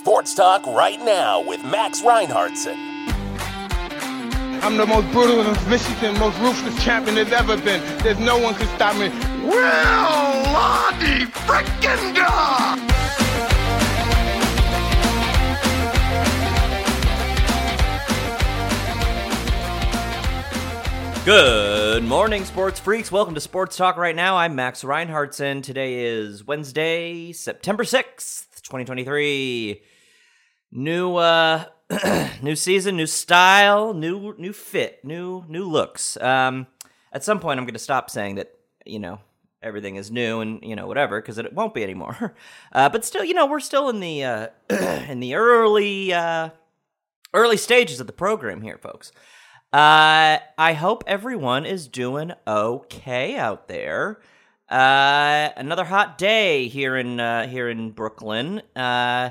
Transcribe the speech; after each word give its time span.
Sports 0.00 0.34
Talk 0.34 0.66
right 0.66 0.98
now 0.98 1.42
with 1.46 1.62
Max 1.62 2.00
Reinhardtson. 2.00 2.74
I'm 4.62 4.78
the 4.78 4.86
most 4.86 5.12
brutal 5.12 5.42
and 5.42 5.54
vicious 5.68 6.02
and 6.02 6.18
most 6.18 6.38
ruthless 6.38 6.82
champion 6.82 7.16
there's 7.16 7.32
ever 7.32 7.58
been. 7.58 7.82
There's 7.98 8.18
no 8.18 8.38
one 8.38 8.54
can 8.54 8.66
stop 8.76 8.96
me. 8.96 9.10
Well, 9.46 10.42
Lottie 10.54 11.26
frickin' 11.26 12.14
God! 12.14 12.78
Good 21.26 22.04
morning, 22.04 22.46
sports 22.46 22.80
freaks. 22.80 23.12
Welcome 23.12 23.34
to 23.34 23.40
Sports 23.42 23.76
Talk 23.76 23.98
right 23.98 24.16
now. 24.16 24.38
I'm 24.38 24.54
Max 24.54 24.82
Reinhardtson. 24.82 25.62
Today 25.62 26.06
is 26.06 26.46
Wednesday, 26.46 27.32
September 27.32 27.84
6th, 27.84 28.62
2023. 28.62 29.82
New 30.72 31.16
uh 31.16 31.64
new 32.42 32.54
season, 32.56 32.96
new 32.96 33.06
style, 33.06 33.92
new 33.94 34.34
new 34.38 34.52
fit, 34.52 35.04
new 35.04 35.44
new 35.48 35.64
looks. 35.64 36.16
Um 36.18 36.66
at 37.12 37.24
some 37.24 37.40
point 37.40 37.58
I'm 37.58 37.64
going 37.64 37.74
to 37.74 37.80
stop 37.80 38.08
saying 38.08 38.36
that, 38.36 38.54
you 38.86 39.00
know, 39.00 39.18
everything 39.62 39.96
is 39.96 40.10
new 40.10 40.40
and, 40.40 40.62
you 40.62 40.76
know, 40.76 40.86
whatever 40.86 41.20
because 41.20 41.38
it 41.38 41.52
won't 41.52 41.74
be 41.74 41.82
anymore. 41.82 42.34
Uh 42.72 42.88
but 42.88 43.04
still, 43.04 43.24
you 43.24 43.34
know, 43.34 43.46
we're 43.46 43.60
still 43.60 43.88
in 43.88 44.00
the 44.00 44.24
uh 44.24 44.46
in 45.08 45.20
the 45.20 45.34
early 45.34 46.12
uh 46.12 46.50
early 47.34 47.56
stages 47.56 48.00
of 48.00 48.06
the 48.06 48.12
program 48.12 48.62
here, 48.62 48.78
folks. 48.78 49.12
Uh, 49.72 50.38
I 50.58 50.72
hope 50.72 51.04
everyone 51.06 51.64
is 51.64 51.86
doing 51.86 52.32
okay 52.46 53.36
out 53.36 53.68
there. 53.68 54.20
Uh, 54.68 55.50
another 55.56 55.84
hot 55.84 56.18
day 56.18 56.66
here 56.66 56.96
in 56.96 57.20
uh, 57.20 57.46
here 57.46 57.68
in 57.68 57.90
Brooklyn. 57.92 58.62
Uh, 58.74 59.30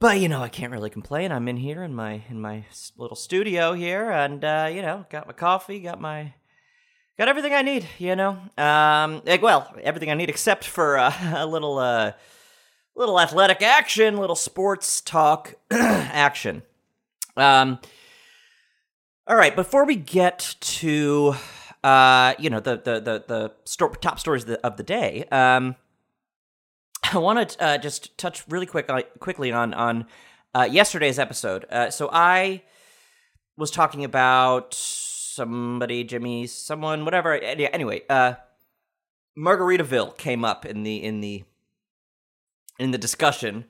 but 0.00 0.18
you 0.20 0.28
know, 0.28 0.42
I 0.42 0.48
can't 0.48 0.72
really 0.72 0.90
complain. 0.90 1.32
I'm 1.32 1.48
in 1.48 1.56
here 1.56 1.82
in 1.82 1.94
my 1.94 2.22
in 2.28 2.40
my 2.40 2.64
little 2.96 3.16
studio 3.16 3.72
here, 3.72 4.10
and 4.10 4.44
uh, 4.44 4.70
you 4.72 4.82
know, 4.82 5.06
got 5.10 5.26
my 5.26 5.32
coffee, 5.32 5.80
got 5.80 6.00
my 6.00 6.34
got 7.18 7.28
everything 7.28 7.52
I 7.52 7.62
need. 7.62 7.86
You 7.98 8.16
know, 8.16 8.38
um, 8.58 9.22
eh, 9.26 9.38
well, 9.40 9.72
everything 9.82 10.10
I 10.10 10.14
need 10.14 10.28
except 10.30 10.64
for 10.64 10.98
uh, 10.98 11.12
a 11.36 11.46
little 11.46 11.78
uh, 11.78 12.12
little 12.94 13.18
athletic 13.20 13.62
action, 13.62 14.16
little 14.16 14.36
sports 14.36 15.00
talk 15.00 15.54
action. 15.70 16.62
Um. 17.36 17.78
All 19.26 19.36
right, 19.36 19.56
before 19.56 19.86
we 19.86 19.96
get 19.96 20.56
to 20.60 21.34
uh, 21.82 22.34
you 22.38 22.50
know 22.50 22.60
the 22.60 22.76
the 22.76 23.00
the 23.00 23.24
the 23.26 23.52
sto- 23.64 23.88
top 23.88 24.18
stories 24.18 24.42
of 24.42 24.48
the, 24.48 24.66
of 24.66 24.76
the 24.76 24.82
day, 24.82 25.24
um, 25.30 25.76
I 27.12 27.18
want 27.18 27.50
to 27.50 27.62
uh, 27.62 27.78
just 27.78 28.16
touch 28.16 28.44
really 28.48 28.66
quick 28.66 28.88
uh, 28.88 29.02
quickly 29.20 29.52
on 29.52 29.74
on 29.74 30.06
uh, 30.54 30.68
yesterday's 30.70 31.18
episode. 31.18 31.66
Uh, 31.70 31.90
so 31.90 32.08
I 32.12 32.62
was 33.56 33.70
talking 33.70 34.04
about 34.04 34.74
somebody, 34.74 36.04
Jimmy, 36.04 36.46
someone, 36.46 37.04
whatever. 37.04 37.34
Anyway, 37.34 38.02
uh, 38.08 38.34
Margaritaville 39.38 40.16
came 40.16 40.44
up 40.44 40.64
in 40.64 40.82
the 40.82 41.02
in 41.02 41.20
the 41.20 41.44
in 42.78 42.90
the 42.90 42.98
discussion, 42.98 43.64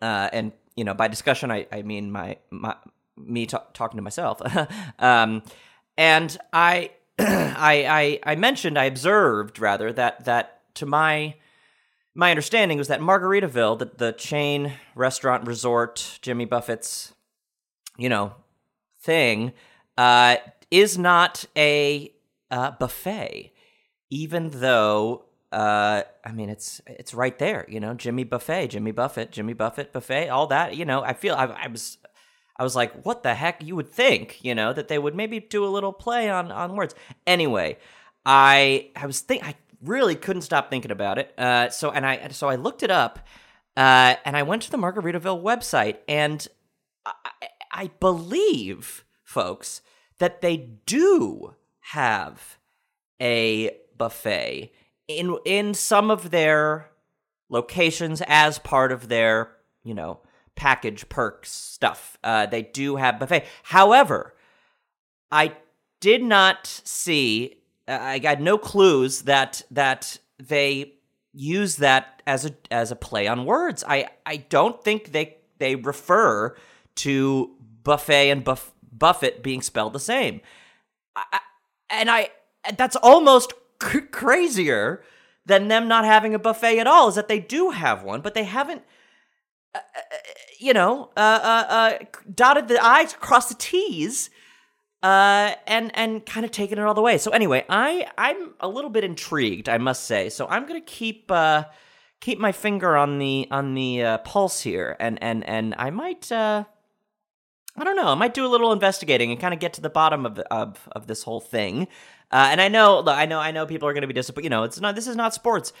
uh, 0.00 0.28
and 0.32 0.52
you 0.76 0.84
know 0.84 0.94
by 0.94 1.08
discussion 1.08 1.50
I 1.50 1.66
I 1.72 1.82
mean 1.82 2.12
my 2.12 2.36
my 2.50 2.76
me 3.16 3.46
ta- 3.46 3.66
talking 3.72 3.96
to 3.96 4.02
myself. 4.02 4.40
um, 4.98 5.42
and 5.96 6.36
I, 6.52 6.90
I, 7.18 8.20
I, 8.24 8.32
I 8.32 8.34
mentioned, 8.36 8.78
I 8.78 8.84
observed 8.84 9.58
rather 9.58 9.92
that 9.92 10.26
that 10.26 10.60
to 10.74 10.86
my 10.86 11.34
my 12.16 12.30
understanding 12.30 12.78
was 12.78 12.88
that 12.88 13.00
Margaritaville, 13.00 13.78
the, 13.78 13.90
the 13.96 14.12
chain 14.12 14.72
restaurant 14.94 15.46
resort, 15.46 16.18
Jimmy 16.22 16.46
Buffett's, 16.46 17.12
you 17.98 18.08
know, 18.08 18.32
thing, 18.98 19.52
uh, 19.98 20.36
is 20.70 20.96
not 20.96 21.44
a 21.56 22.12
uh, 22.50 22.72
buffet, 22.72 23.52
even 24.10 24.50
though. 24.50 25.22
Uh, 25.52 26.02
I 26.24 26.32
mean, 26.32 26.50
it's 26.50 26.80
it's 26.86 27.14
right 27.14 27.38
there, 27.38 27.64
you 27.68 27.78
know. 27.78 27.94
Jimmy 27.94 28.24
Buffet, 28.24 28.68
Jimmy 28.68 28.90
Buffett, 28.90 29.30
Jimmy 29.30 29.52
Buffett 29.52 29.92
Buffet, 29.92 30.28
all 30.28 30.48
that. 30.48 30.74
You 30.74 30.84
know, 30.84 31.02
I 31.02 31.12
feel 31.12 31.34
I, 31.34 31.44
I 31.44 31.68
was 31.68 31.98
I 32.56 32.64
was 32.64 32.74
like, 32.74 33.04
what 33.04 33.22
the 33.22 33.34
heck? 33.34 33.62
You 33.62 33.76
would 33.76 33.90
think, 33.90 34.42
you 34.42 34.54
know, 34.54 34.72
that 34.72 34.88
they 34.88 34.98
would 34.98 35.14
maybe 35.14 35.38
do 35.40 35.64
a 35.64 35.68
little 35.68 35.92
play 35.92 36.28
on 36.28 36.50
on 36.50 36.74
words. 36.74 36.94
Anyway, 37.26 37.78
I 38.24 38.90
I 38.96 39.06
was 39.06 39.20
think 39.20 39.46
I 39.46 39.54
really 39.82 40.14
couldn't 40.14 40.42
stop 40.42 40.70
thinking 40.70 40.90
about 40.90 41.18
it. 41.18 41.32
Uh, 41.38 41.70
so 41.70 41.90
and 41.90 42.06
I 42.06 42.28
so 42.28 42.48
I 42.48 42.56
looked 42.56 42.82
it 42.82 42.90
up, 42.90 43.20
uh, 43.76 44.16
and 44.24 44.36
I 44.36 44.42
went 44.42 44.62
to 44.62 44.70
the 44.70 44.78
Margaritaville 44.78 45.42
website, 45.42 45.98
and 46.08 46.46
I, 47.04 47.12
I 47.72 47.90
believe, 48.00 49.04
folks, 49.22 49.82
that 50.18 50.40
they 50.40 50.56
do 50.56 51.54
have 51.80 52.58
a 53.20 53.76
buffet 53.96 54.72
in 55.08 55.36
in 55.44 55.74
some 55.74 56.10
of 56.10 56.30
their 56.30 56.90
locations 57.48 58.22
as 58.26 58.58
part 58.58 58.92
of 58.92 59.08
their 59.08 59.52
you 59.84 59.94
know 59.94 60.20
package 60.54 61.08
perks 61.08 61.52
stuff. 61.52 62.18
Uh, 62.24 62.46
they 62.46 62.62
do 62.62 62.96
have 62.96 63.18
buffet. 63.18 63.44
However, 63.62 64.34
I 65.30 65.52
did 66.00 66.22
not 66.22 66.66
see. 66.66 67.55
Uh, 67.88 67.98
I 68.00 68.18
got 68.18 68.40
no 68.40 68.58
clues 68.58 69.22
that 69.22 69.62
that 69.70 70.18
they 70.38 70.94
use 71.32 71.76
that 71.76 72.22
as 72.26 72.46
a 72.46 72.52
as 72.70 72.90
a 72.90 72.96
play 72.96 73.26
on 73.26 73.44
words. 73.44 73.84
I 73.86 74.08
I 74.24 74.38
don't 74.38 74.82
think 74.82 75.12
they 75.12 75.36
they 75.58 75.76
refer 75.76 76.56
to 76.96 77.54
buffet 77.82 78.30
and 78.30 78.44
buff, 78.44 78.72
Buffett 78.92 79.42
being 79.42 79.62
spelled 79.62 79.92
the 79.92 80.00
same. 80.00 80.40
I, 81.14 81.40
and 81.90 82.10
I 82.10 82.30
that's 82.76 82.96
almost 82.96 83.52
crazier 83.78 85.02
than 85.44 85.68
them 85.68 85.86
not 85.86 86.04
having 86.04 86.34
a 86.34 86.38
buffet 86.38 86.78
at 86.78 86.86
all. 86.86 87.08
Is 87.08 87.14
that 87.14 87.28
they 87.28 87.40
do 87.40 87.70
have 87.70 88.02
one, 88.02 88.20
but 88.20 88.34
they 88.34 88.44
haven't 88.44 88.82
you 90.58 90.72
know, 90.72 91.10
uh, 91.16 91.40
uh, 91.42 91.66
uh, 91.68 91.98
dotted 92.34 92.68
the 92.68 92.82
i's, 92.84 93.12
crossed 93.14 93.48
the 93.50 93.54
t's, 93.54 94.30
uh, 95.02 95.54
and 95.66 95.90
and 95.96 96.24
kind 96.24 96.44
of 96.44 96.50
taking 96.50 96.78
it 96.78 96.84
all 96.84 96.94
the 96.94 97.02
way. 97.02 97.18
So 97.18 97.30
anyway, 97.30 97.64
I 97.68 98.06
I'm 98.16 98.54
a 98.60 98.68
little 98.68 98.90
bit 98.90 99.04
intrigued, 99.04 99.68
I 99.68 99.78
must 99.78 100.04
say. 100.04 100.28
So 100.28 100.46
I'm 100.48 100.66
gonna 100.66 100.80
keep 100.80 101.30
uh, 101.30 101.64
keep 102.20 102.38
my 102.38 102.52
finger 102.52 102.96
on 102.96 103.18
the 103.18 103.48
on 103.50 103.74
the 103.74 104.02
uh, 104.02 104.18
pulse 104.18 104.60
here, 104.60 104.96
and 104.98 105.22
and 105.22 105.44
and 105.48 105.74
I 105.78 105.90
might. 105.90 106.30
Uh, 106.30 106.64
I 107.78 107.84
don't 107.84 107.96
know. 107.96 108.08
I 108.08 108.14
might 108.14 108.32
do 108.32 108.46
a 108.46 108.48
little 108.48 108.72
investigating 108.72 109.30
and 109.30 109.38
kind 109.38 109.52
of 109.52 109.60
get 109.60 109.74
to 109.74 109.80
the 109.82 109.90
bottom 109.90 110.24
of 110.24 110.38
of 110.50 110.88
of 110.92 111.06
this 111.06 111.22
whole 111.22 111.40
thing. 111.40 111.88
Uh, 112.32 112.48
and 112.50 112.60
I 112.60 112.66
know, 112.68 113.04
I 113.06 113.26
know, 113.26 113.38
I 113.38 113.52
know, 113.52 113.66
people 113.66 113.88
are 113.88 113.94
to 113.94 114.06
be 114.06 114.12
disappointed. 114.12 114.44
You 114.44 114.50
know, 114.50 114.64
it's 114.64 114.80
not. 114.80 114.94
This 114.94 115.06
is 115.06 115.14
not 115.14 115.34
sports. 115.34 115.72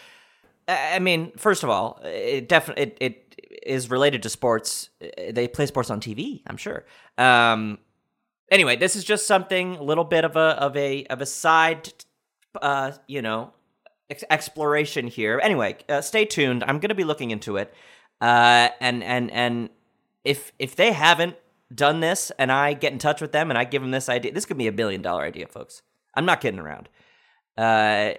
I 0.68 0.98
mean, 0.98 1.32
first 1.36 1.62
of 1.62 1.70
all, 1.70 2.00
it 2.04 2.48
definitely 2.48 2.84
it, 2.84 2.98
it 3.00 3.60
is 3.64 3.90
related 3.90 4.22
to 4.24 4.28
sports. 4.28 4.90
They 5.30 5.48
play 5.48 5.66
sports 5.66 5.90
on 5.90 6.00
TV, 6.00 6.42
I'm 6.46 6.56
sure. 6.56 6.84
Um, 7.18 7.78
anyway, 8.50 8.76
this 8.76 8.96
is 8.96 9.04
just 9.04 9.26
something 9.26 9.76
a 9.76 9.82
little 9.82 10.04
bit 10.04 10.24
of 10.24 10.36
a 10.36 10.60
of 10.60 10.76
a 10.76 11.06
of 11.06 11.20
a 11.20 11.26
side, 11.26 11.92
uh, 12.60 12.92
you 13.06 13.22
know, 13.22 13.52
ex- 14.10 14.24
exploration 14.30 15.06
here. 15.06 15.40
Anyway, 15.42 15.76
uh, 15.88 16.00
stay 16.00 16.24
tuned. 16.24 16.64
I'm 16.64 16.78
going 16.78 16.90
to 16.90 16.94
be 16.94 17.04
looking 17.04 17.30
into 17.30 17.56
it, 17.56 17.72
uh, 18.20 18.68
and 18.80 19.02
and 19.02 19.30
and 19.30 19.70
if 20.24 20.52
if 20.58 20.76
they 20.76 20.92
haven't 20.92 21.36
done 21.74 22.00
this, 22.00 22.30
and 22.38 22.52
I 22.52 22.74
get 22.74 22.92
in 22.92 22.98
touch 22.98 23.20
with 23.20 23.32
them 23.32 23.50
and 23.50 23.58
I 23.58 23.64
give 23.64 23.82
them 23.82 23.90
this 23.90 24.08
idea, 24.08 24.32
this 24.32 24.44
could 24.44 24.58
be 24.58 24.68
a 24.68 24.72
billion 24.72 25.02
dollar 25.02 25.24
idea, 25.24 25.46
folks. 25.46 25.82
I'm 26.14 26.24
not 26.24 26.40
kidding 26.40 26.60
around. 26.60 26.88
Uh, 27.58 28.12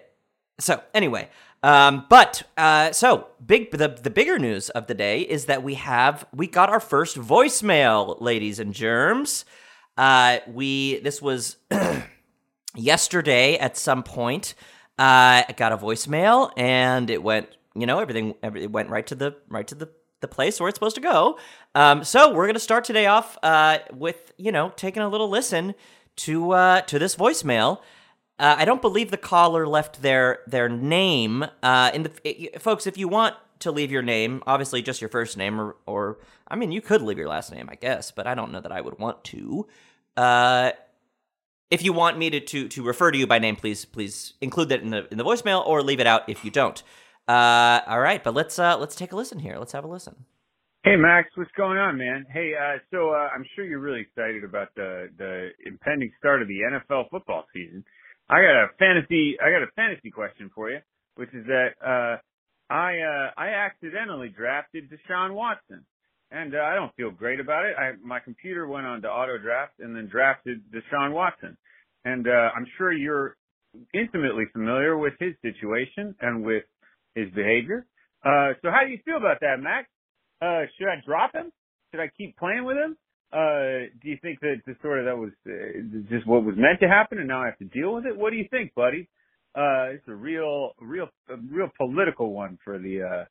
so 0.60 0.82
anyway, 0.94 1.30
um, 1.64 2.06
but 2.10 2.44
uh, 2.58 2.92
so 2.92 3.28
big. 3.46 3.72
The 3.72 3.90
the 3.90 4.10
bigger 4.10 4.40
news 4.40 4.70
of 4.70 4.88
the 4.88 4.94
day 4.94 5.22
is 5.22 5.46
that 5.46 5.64
we 5.64 5.76
have 5.76 6.26
we 6.34 6.48
got 6.48 6.70
our 6.70 6.80
first 6.80 7.18
voicemail, 7.18 8.20
ladies 8.22 8.60
and 8.60 8.74
germs. 8.74 9.46
Uh, 9.98 10.40
we 10.48 11.00
this 11.00 11.22
was 11.22 11.58
yesterday 12.76 13.58
at 13.58 13.78
some 13.78 14.04
point. 14.04 14.54
Uh, 15.00 15.44
I 15.48 15.54
got 15.56 15.72
a 15.74 15.78
voicemail 15.78 16.52
and 16.58 17.10
it 17.10 17.22
went. 17.24 17.50
You 17.76 17.86
know 17.86 18.00
everything. 18.00 18.34
Every, 18.42 18.64
it 18.64 18.72
went 18.72 18.90
right 18.90 19.06
to 19.08 19.16
the 19.16 19.36
right 19.50 19.68
to 19.68 19.76
the 19.76 19.90
the 20.22 20.28
place 20.28 20.60
where 20.60 20.68
it's 20.68 20.76
supposed 20.76 20.96
to 20.96 21.02
go. 21.02 21.38
Um, 21.76 22.04
so 22.04 22.34
we're 22.34 22.48
gonna 22.48 22.60
start 22.60 22.84
today 22.86 23.06
off 23.06 23.38
uh, 23.44 23.80
with 23.94 24.32
you 24.38 24.52
know 24.52 24.72
taking 24.76 25.04
a 25.04 25.10
little 25.10 25.30
listen 25.30 25.76
to 26.18 26.52
uh, 26.52 26.82
to 26.82 26.98
this 26.98 27.16
voicemail. 27.16 27.82
Uh, 28.40 28.56
I 28.58 28.66
don't 28.66 28.82
believe 28.82 29.12
the 29.12 29.18
caller 29.18 29.68
left 29.68 30.02
their 30.02 30.40
their 30.48 30.70
name. 30.70 31.46
Uh, 31.62 31.92
in 31.94 32.04
the 32.04 32.12
i- 32.26 32.58
folks, 32.58 32.88
if 32.88 32.98
you 32.98 33.08
want 33.08 33.36
to 33.60 33.72
leave 33.72 33.92
your 33.92 34.02
name, 34.02 34.44
obviously 34.48 34.82
just 34.82 35.02
your 35.02 35.10
first 35.10 35.38
name, 35.38 35.60
or 35.60 35.76
or 35.86 36.20
I 36.48 36.56
mean, 36.56 36.72
you 36.72 36.82
could 36.82 37.02
leave 37.02 37.18
your 37.18 37.30
last 37.30 37.52
name, 37.52 37.70
I 37.72 37.76
guess, 37.76 38.12
but 38.12 38.28
I 38.28 38.36
don't 38.36 38.52
know 38.52 38.62
that 38.62 38.72
I 38.72 38.82
would 38.82 39.00
want 39.00 39.24
to. 39.26 39.68
Uh, 40.16 40.72
if 41.70 41.84
you 41.84 41.94
want 41.94 42.18
me 42.18 42.30
to, 42.30 42.40
to 42.40 42.68
to 42.70 42.84
refer 42.84 43.12
to 43.12 43.18
you 43.18 43.28
by 43.28 43.40
name, 43.40 43.56
please 43.56 43.86
please 43.86 44.34
include 44.42 44.70
that 44.70 44.82
in 44.82 44.90
the 44.90 45.08
in 45.12 45.18
the 45.18 45.26
voicemail, 45.26 45.66
or 45.66 45.82
leave 45.82 46.00
it 46.00 46.08
out 46.08 46.30
if 46.30 46.46
you 46.46 46.52
don't. 46.52 46.82
Uh, 47.28 47.82
all 47.88 48.00
right, 48.00 48.24
but 48.24 48.34
let's 48.34 48.58
uh, 48.58 48.78
let's 48.78 48.96
take 48.96 49.12
a 49.12 49.16
listen 49.16 49.40
here. 49.40 49.58
Let's 49.58 49.74
have 49.74 49.84
a 49.84 49.88
listen. 49.88 50.26
Hey 50.84 50.96
Max, 50.96 51.30
what's 51.36 51.52
going 51.58 51.78
on, 51.78 51.98
man? 51.98 52.26
Hey, 52.32 52.54
uh, 52.56 52.78
so 52.92 53.10
uh, 53.10 53.28
I'm 53.36 53.46
sure 53.56 53.66
you're 53.66 53.80
really 53.80 54.02
excited 54.02 54.46
about 54.46 54.70
the 54.76 55.10
the 55.18 55.50
impending 55.66 56.12
start 56.18 56.42
of 56.42 56.48
the 56.48 56.60
NFL 56.62 57.10
football 57.10 57.44
season. 57.54 57.84
I 58.30 58.36
got 58.42 58.64
a 58.64 58.68
fantasy 58.80 59.38
I 59.44 59.52
got 59.52 59.64
a 59.64 59.72
fantasy 59.76 60.10
question 60.10 60.50
for 60.56 60.70
you, 60.70 60.80
which 61.16 61.34
is 61.34 61.46
that 61.48 61.72
uh, 61.86 62.22
I 62.70 63.00
uh, 63.00 63.32
I 63.38 63.48
accidentally 63.50 64.30
drafted 64.30 64.90
Deshaun 64.90 65.34
Watson, 65.34 65.86
and 66.32 66.54
uh, 66.54 66.60
I 66.60 66.76
don't 66.76 66.94
feel 66.96 67.12
great 67.12 67.40
about 67.40 67.66
it. 67.66 67.76
I 67.78 67.92
my 68.04 68.20
computer 68.20 68.68
went 68.68 68.86
on 68.86 69.02
to 69.04 69.08
auto 69.08 69.38
draft 69.38 69.74
and 69.80 69.96
then 69.96 70.08
drafted 70.08 70.62
Deshaun 70.72 71.14
Watson, 71.14 71.58
and 72.04 72.28
uh, 72.28 72.50
I'm 72.56 72.66
sure 72.78 72.92
you're 72.92 73.38
intimately 73.94 74.46
familiar 74.52 74.98
with 74.98 75.14
his 75.20 75.34
situation 75.42 76.16
and 76.22 76.44
with 76.44 76.64
his 77.16 77.30
behavior. 77.32 77.86
Uh, 78.26 78.54
so 78.62 78.70
how 78.70 78.84
do 78.86 78.92
you 78.92 79.00
feel 79.06 79.18
about 79.18 79.40
that, 79.42 79.60
Max? 79.60 79.88
Uh, 80.42 80.68
should 80.78 80.88
I 80.88 81.02
drop 81.06 81.34
him? 81.34 81.52
Should 81.92 82.02
I 82.02 82.10
keep 82.18 82.38
playing 82.38 82.66
with 82.66 82.78
him? 82.78 82.98
Uh, 83.32 83.92
do 84.02 84.10
you 84.10 84.18
think 84.22 84.40
that 84.40 84.62
the 84.66 84.76
sort 84.82 85.00
of 85.00 85.06
that 85.06 85.18
was 85.18 85.32
uh, 85.48 86.10
just 86.10 86.26
what 86.28 86.44
was 86.44 86.56
meant 86.58 86.80
to 86.82 86.88
happen, 86.88 87.20
and 87.20 87.28
now 87.28 87.44
I 87.44 87.48
have 87.48 87.58
to 87.60 87.66
deal 87.66 87.94
with 87.94 88.06
it? 88.06 88.18
What 88.18 88.32
do 88.32 88.38
you 88.38 88.48
think, 88.50 88.74
buddy? 88.74 89.10
Uh, 89.58 89.90
it's 89.96 90.08
a 90.08 90.14
real, 90.14 90.74
real, 90.80 91.08
a 91.30 91.36
real 91.52 91.70
political 91.78 92.32
one 92.32 92.60
for 92.64 92.78
the 92.78 93.02
uh, 93.02 93.26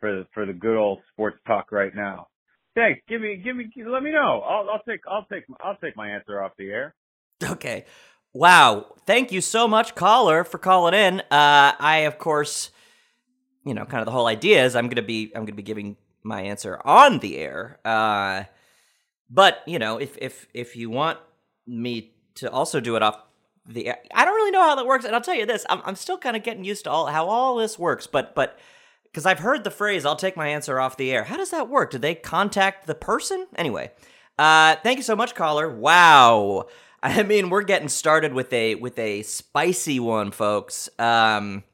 for 0.00 0.16
the 0.16 0.26
for 0.34 0.44
the 0.44 0.52
good 0.52 0.76
old 0.76 0.98
sports 1.12 1.38
talk 1.46 1.70
right 1.70 1.94
now. 1.94 2.26
Thanks. 2.74 3.00
Give 3.08 3.20
me, 3.20 3.36
give 3.36 3.54
me, 3.54 3.70
let 3.86 4.02
me 4.02 4.10
know. 4.10 4.40
I'll, 4.40 4.68
I'll 4.70 4.82
take, 4.88 5.00
I'll 5.06 5.26
take, 5.30 5.44
I'll 5.62 5.76
take 5.76 5.94
my 5.96 6.08
answer 6.08 6.42
off 6.42 6.52
the 6.56 6.70
air. 6.70 6.94
Okay. 7.44 7.84
Wow. 8.32 8.94
Thank 9.06 9.30
you 9.30 9.42
so 9.42 9.68
much, 9.68 9.94
caller, 9.94 10.42
for 10.42 10.56
calling 10.56 10.94
in. 10.94 11.20
Uh, 11.20 11.72
I, 11.78 12.04
of 12.06 12.18
course, 12.18 12.70
you 13.64 13.74
know, 13.74 13.84
kind 13.84 14.00
of 14.00 14.06
the 14.06 14.12
whole 14.12 14.26
idea 14.26 14.64
is 14.64 14.74
I'm 14.74 14.88
gonna 14.88 15.02
be, 15.02 15.32
I'm 15.34 15.44
gonna 15.44 15.54
be 15.54 15.62
giving 15.62 15.96
my 16.22 16.40
answer 16.42 16.80
on 16.84 17.18
the 17.18 17.36
air. 17.36 17.78
Uh, 17.84 18.44
but 19.28 19.62
you 19.66 19.78
know, 19.78 19.98
if 19.98 20.16
if 20.18 20.46
if 20.54 20.76
you 20.76 20.88
want 20.88 21.18
me 21.66 22.14
to 22.36 22.50
also 22.50 22.80
do 22.80 22.96
it 22.96 23.02
off 23.02 23.22
the, 23.66 23.92
I 24.14 24.24
don't 24.24 24.34
really 24.34 24.50
know 24.50 24.62
how 24.62 24.74
that 24.74 24.86
works. 24.86 25.04
And 25.04 25.14
I'll 25.14 25.20
tell 25.20 25.34
you 25.34 25.46
this, 25.46 25.64
I'm 25.68 25.80
I'm 25.84 25.96
still 25.96 26.18
kind 26.18 26.36
of 26.36 26.42
getting 26.42 26.64
used 26.64 26.84
to 26.84 26.90
all 26.90 27.06
how 27.06 27.26
all 27.26 27.56
this 27.56 27.78
works. 27.78 28.06
But 28.06 28.34
but 28.34 28.58
because 29.04 29.26
I've 29.26 29.38
heard 29.38 29.64
the 29.64 29.70
phrase 29.70 30.04
"I'll 30.04 30.16
take 30.16 30.36
my 30.36 30.48
answer 30.48 30.80
off 30.80 30.96
the 30.96 31.12
air." 31.12 31.24
How 31.24 31.36
does 31.36 31.50
that 31.50 31.68
work? 31.68 31.90
Do 31.90 31.98
they 31.98 32.14
contact 32.14 32.86
the 32.86 32.94
person 32.94 33.46
anyway? 33.56 33.90
Uh, 34.38 34.76
thank 34.82 34.96
you 34.96 35.04
so 35.04 35.16
much, 35.16 35.34
caller. 35.34 35.68
Wow. 35.68 36.66
I 37.02 37.22
mean, 37.24 37.50
we're 37.50 37.62
getting 37.62 37.88
started 37.88 38.32
with 38.32 38.52
a 38.52 38.76
with 38.76 38.98
a 38.98 39.22
spicy 39.22 40.00
one, 40.00 40.30
folks. 40.30 40.88
Um, 40.98 41.64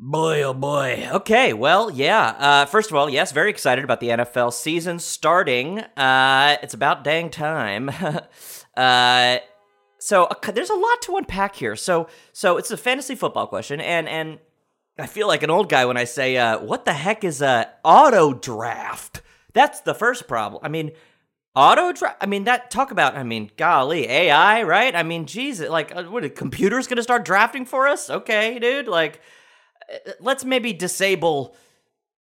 Boy, 0.00 0.44
oh 0.44 0.54
boy. 0.54 1.08
Okay, 1.10 1.52
well, 1.52 1.90
yeah. 1.90 2.28
Uh, 2.38 2.66
first 2.66 2.88
of 2.88 2.96
all, 2.96 3.10
yes, 3.10 3.32
very 3.32 3.50
excited 3.50 3.82
about 3.82 3.98
the 3.98 4.10
NFL 4.10 4.52
season 4.52 5.00
starting. 5.00 5.80
Uh, 5.80 6.56
it's 6.62 6.72
about 6.72 7.02
dang 7.02 7.30
time. 7.30 7.90
uh, 8.76 9.38
so 9.98 10.24
uh, 10.24 10.52
there's 10.52 10.70
a 10.70 10.74
lot 10.74 11.02
to 11.02 11.16
unpack 11.16 11.56
here. 11.56 11.76
So, 11.76 12.08
so 12.32 12.56
it's 12.56 12.70
a 12.70 12.76
fantasy 12.76 13.14
football 13.14 13.46
question, 13.46 13.80
and 13.80 14.08
and 14.08 14.38
I 14.98 15.06
feel 15.06 15.28
like 15.28 15.42
an 15.42 15.50
old 15.50 15.68
guy 15.68 15.84
when 15.84 15.96
I 15.96 16.04
say, 16.04 16.36
uh, 16.36 16.58
"What 16.58 16.84
the 16.84 16.92
heck 16.92 17.24
is 17.24 17.42
a 17.42 17.70
auto 17.84 18.32
draft?" 18.34 19.22
That's 19.54 19.80
the 19.80 19.94
first 19.94 20.28
problem. 20.28 20.60
I 20.64 20.68
mean, 20.68 20.92
auto 21.54 21.92
draft. 21.92 22.18
I 22.20 22.26
mean, 22.26 22.44
that 22.44 22.70
talk 22.70 22.90
about. 22.90 23.16
I 23.16 23.22
mean, 23.22 23.50
golly, 23.56 24.06
AI, 24.08 24.62
right? 24.62 24.94
I 24.94 25.02
mean, 25.02 25.26
Jesus, 25.26 25.68
like, 25.68 25.94
uh, 25.94 26.04
what? 26.04 26.24
A 26.24 26.30
computer's 26.30 26.86
gonna 26.86 27.02
start 27.02 27.24
drafting 27.24 27.64
for 27.64 27.88
us? 27.88 28.10
Okay, 28.10 28.58
dude, 28.58 28.88
like 28.88 29.20
let's 30.20 30.44
maybe 30.44 30.72
disable 30.72 31.56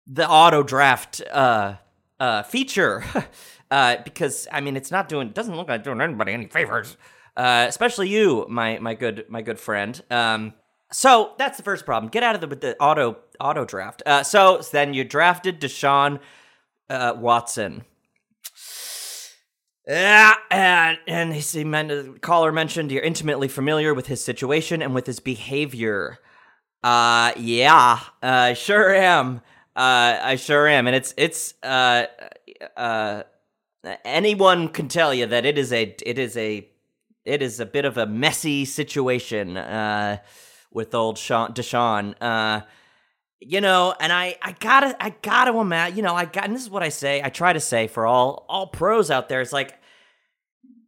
the 0.08 0.28
auto 0.28 0.64
draft 0.64 1.22
uh, 1.32 1.76
uh, 2.20 2.44
feature 2.44 3.04
uh, 3.72 3.98
because 4.04 4.48
I 4.52 4.62
mean 4.62 4.76
it's 4.76 4.92
not 4.92 5.10
doing 5.10 5.30
doesn't 5.30 5.56
look 5.56 5.68
like 5.68 5.84
doing 5.84 6.02
anybody 6.02 6.34
any 6.34 6.48
favors, 6.48 6.98
uh, 7.36 7.66
especially 7.68 8.10
you, 8.10 8.46
my 8.50 8.80
my 8.80 8.94
good 8.94 9.26
my 9.30 9.42
good 9.42 9.60
friend. 9.60 10.02
Um, 10.10 10.54
so 10.92 11.34
that's 11.38 11.58
the 11.58 11.64
first 11.64 11.86
problem. 11.86 12.10
Get 12.10 12.24
out 12.24 12.36
of 12.36 12.42
the 12.42 12.56
the 12.56 12.78
auto 12.80 13.18
auto 13.40 13.66
draft. 13.66 14.04
Uh, 14.06 14.24
so 14.24 14.62
then 14.72 14.94
you 14.94 15.04
drafted 15.04 15.60
Deshaun 15.60 16.20
uh, 16.90 17.14
Watson. 17.18 17.84
Yeah, 19.88 20.34
and 20.50 20.98
and 21.08 21.34
he, 21.34 21.42
the 21.42 22.18
caller 22.22 22.52
mentioned 22.52 22.92
you're 22.92 23.04
intimately 23.04 23.48
familiar 23.48 23.94
with 23.94 24.08
his 24.08 24.24
situation 24.24 24.82
and 24.82 24.96
with 24.96 25.06
his 25.06 25.20
behavior. 25.20 26.18
Uh, 26.84 27.34
yeah, 27.38 28.00
uh, 28.24 28.54
sure 28.54 28.94
am. 28.94 29.42
Uh, 29.76 30.18
I 30.22 30.36
sure 30.38 30.68
am, 30.68 30.88
and 30.88 30.96
it's 30.96 31.14
it's 31.18 31.54
uh, 31.62 32.06
uh, 32.78 33.24
anyone 34.04 34.70
can 34.70 34.88
tell 34.88 35.14
you 35.14 35.26
that 35.28 35.46
it 35.46 35.58
is 35.58 35.72
a 35.72 35.96
it 36.06 36.18
is 36.18 36.36
a 36.38 36.68
it 37.26 37.42
is 37.42 37.60
a 37.60 37.66
bit 37.66 37.86
of 37.86 37.98
a 37.98 38.06
messy 38.06 38.66
situation 38.66 39.58
uh, 39.58 40.18
with 40.72 40.94
old 40.94 41.18
Sean 41.18 41.54
Deshaun. 41.54 42.16
Uh, 42.22 42.62
you 43.40 43.62
know, 43.62 43.94
and 44.00 44.14
I 44.14 44.38
I 44.42 44.54
gotta 44.54 44.96
I 45.04 45.10
gotta 45.22 45.58
imagine. 45.58 45.98
You 45.98 46.04
know, 46.04 46.16
I 46.16 46.26
got 46.26 46.46
and 46.46 46.56
this 46.56 46.62
is 46.62 46.70
what 46.70 46.84
I 46.84 46.90
say. 46.90 47.22
I 47.22 47.30
try 47.30 47.54
to 47.54 47.60
say 47.60 47.88
for 47.88 48.06
all 48.06 48.46
all 48.48 48.68
pros 48.68 49.12
out 49.12 49.30
there. 49.30 49.42
It's 49.42 49.54
like 49.54 49.80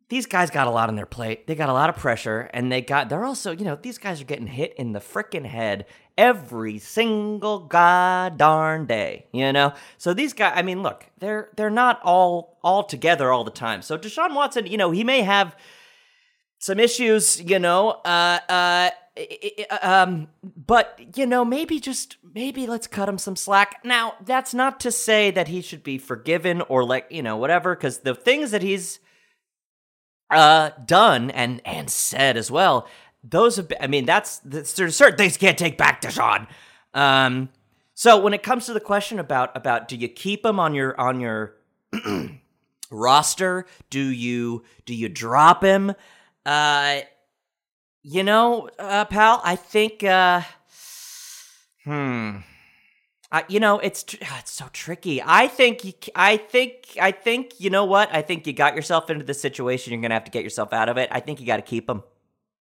these 0.09 0.25
guys 0.25 0.49
got 0.49 0.67
a 0.67 0.71
lot 0.71 0.87
on 0.87 0.95
their 0.95 1.05
plate. 1.05 1.47
They 1.47 1.55
got 1.55 1.69
a 1.69 1.73
lot 1.73 1.89
of 1.89 1.97
pressure, 1.97 2.49
and 2.53 2.71
they 2.71 2.81
got 2.81 3.09
they're 3.09 3.25
also, 3.25 3.51
you 3.51 3.65
know, 3.65 3.75
these 3.75 3.97
guys 3.97 4.21
are 4.21 4.25
getting 4.25 4.47
hit 4.47 4.73
in 4.77 4.93
the 4.93 4.99
freaking 4.99 5.45
head 5.45 5.85
every 6.17 6.79
single 6.79 7.59
god 7.59 8.37
darn 8.37 8.85
day, 8.85 9.27
you 9.31 9.51
know? 9.51 9.73
So 9.97 10.13
these 10.13 10.33
guys 10.33 10.53
I 10.55 10.61
mean, 10.61 10.81
look, 10.81 11.05
they're 11.19 11.49
they're 11.57 11.69
not 11.69 11.99
all 12.03 12.57
all 12.63 12.83
together 12.83 13.31
all 13.31 13.43
the 13.43 13.51
time. 13.51 13.81
So 13.81 13.97
Deshaun 13.97 14.33
Watson, 14.33 14.65
you 14.65 14.77
know, 14.77 14.91
he 14.91 15.03
may 15.03 15.21
have 15.21 15.55
some 16.59 16.79
issues, 16.79 17.41
you 17.41 17.59
know, 17.59 17.89
uh 17.89 18.39
uh 18.49 18.89
um 19.81 20.27
but 20.43 20.99
you 21.15 21.25
know 21.25 21.43
maybe 21.43 21.79
just 21.79 22.17
maybe 22.35 22.67
let's 22.67 22.85
cut 22.85 23.09
him 23.09 23.17
some 23.17 23.35
slack 23.35 23.83
now 23.83 24.13
that's 24.23 24.53
not 24.53 24.79
to 24.79 24.91
say 24.91 25.31
that 25.31 25.47
he 25.47 25.59
should 25.59 25.81
be 25.81 25.97
forgiven 25.97 26.61
or 26.69 26.83
like 26.83 27.07
you 27.09 27.23
know 27.23 27.35
whatever 27.35 27.73
because 27.73 27.99
the 27.99 28.13
things 28.13 28.51
that 28.51 28.61
he's 28.61 28.99
uh, 30.29 30.71
done 30.85 31.31
and 31.31 31.61
and 31.65 31.89
said 31.89 32.37
as 32.37 32.51
well. 32.51 32.87
Those 33.23 33.57
have 33.57 33.67
been, 33.67 33.79
I 33.81 33.87
mean, 33.87 34.05
that's, 34.05 34.39
that's 34.39 34.73
there's 34.73 34.95
certain 34.95 35.17
things 35.17 35.37
can't 35.37 35.57
take 35.57 35.77
back, 35.77 36.01
Deshaun. 36.01 36.47
Um, 36.93 37.49
so 37.93 38.19
when 38.19 38.33
it 38.33 38.43
comes 38.43 38.67
to 38.67 38.73
the 38.73 38.79
question 38.79 39.19
about 39.19 39.55
about 39.55 39.87
do 39.87 39.95
you 39.95 40.07
keep 40.07 40.45
him 40.45 40.59
on 40.59 40.73
your 40.73 40.99
on 40.99 41.19
your 41.19 41.55
roster? 42.91 43.65
Do 43.89 43.99
you 43.99 44.63
do 44.85 44.93
you 44.93 45.09
drop 45.09 45.63
him? 45.63 45.93
Uh, 46.47 47.01
you 48.03 48.23
know, 48.23 48.69
uh, 48.79 49.03
pal, 49.03 49.41
I 49.43 49.57
think. 49.57 50.01
Uh, 50.01 50.41
hmm. 51.83 52.37
Uh, 53.29 53.41
you 53.49 53.59
know, 53.59 53.79
it's 53.79 54.05
ah, 54.23 54.39
it's 54.39 54.53
so 54.53 54.69
tricky. 54.71 55.21
I 55.21 55.47
think 55.47 55.83
you, 55.83 55.91
I 56.15 56.37
think 56.37 56.97
I 57.01 57.11
think 57.11 57.59
you 57.59 57.69
know 57.69 57.83
what? 57.83 58.07
I 58.15 58.21
think 58.21 58.47
you 58.47 58.53
got 58.53 58.77
yourself 58.77 59.09
into 59.09 59.25
this 59.25 59.41
situation. 59.41 59.91
You're 59.91 60.01
gonna 60.01 60.13
have 60.13 60.23
to 60.23 60.31
get 60.31 60.45
yourself 60.45 60.71
out 60.71 60.87
of 60.87 60.97
it. 60.97 61.09
I 61.11 61.19
think 61.19 61.41
you 61.41 61.45
got 61.45 61.57
to 61.57 61.61
keep 61.61 61.89
him. 61.89 62.03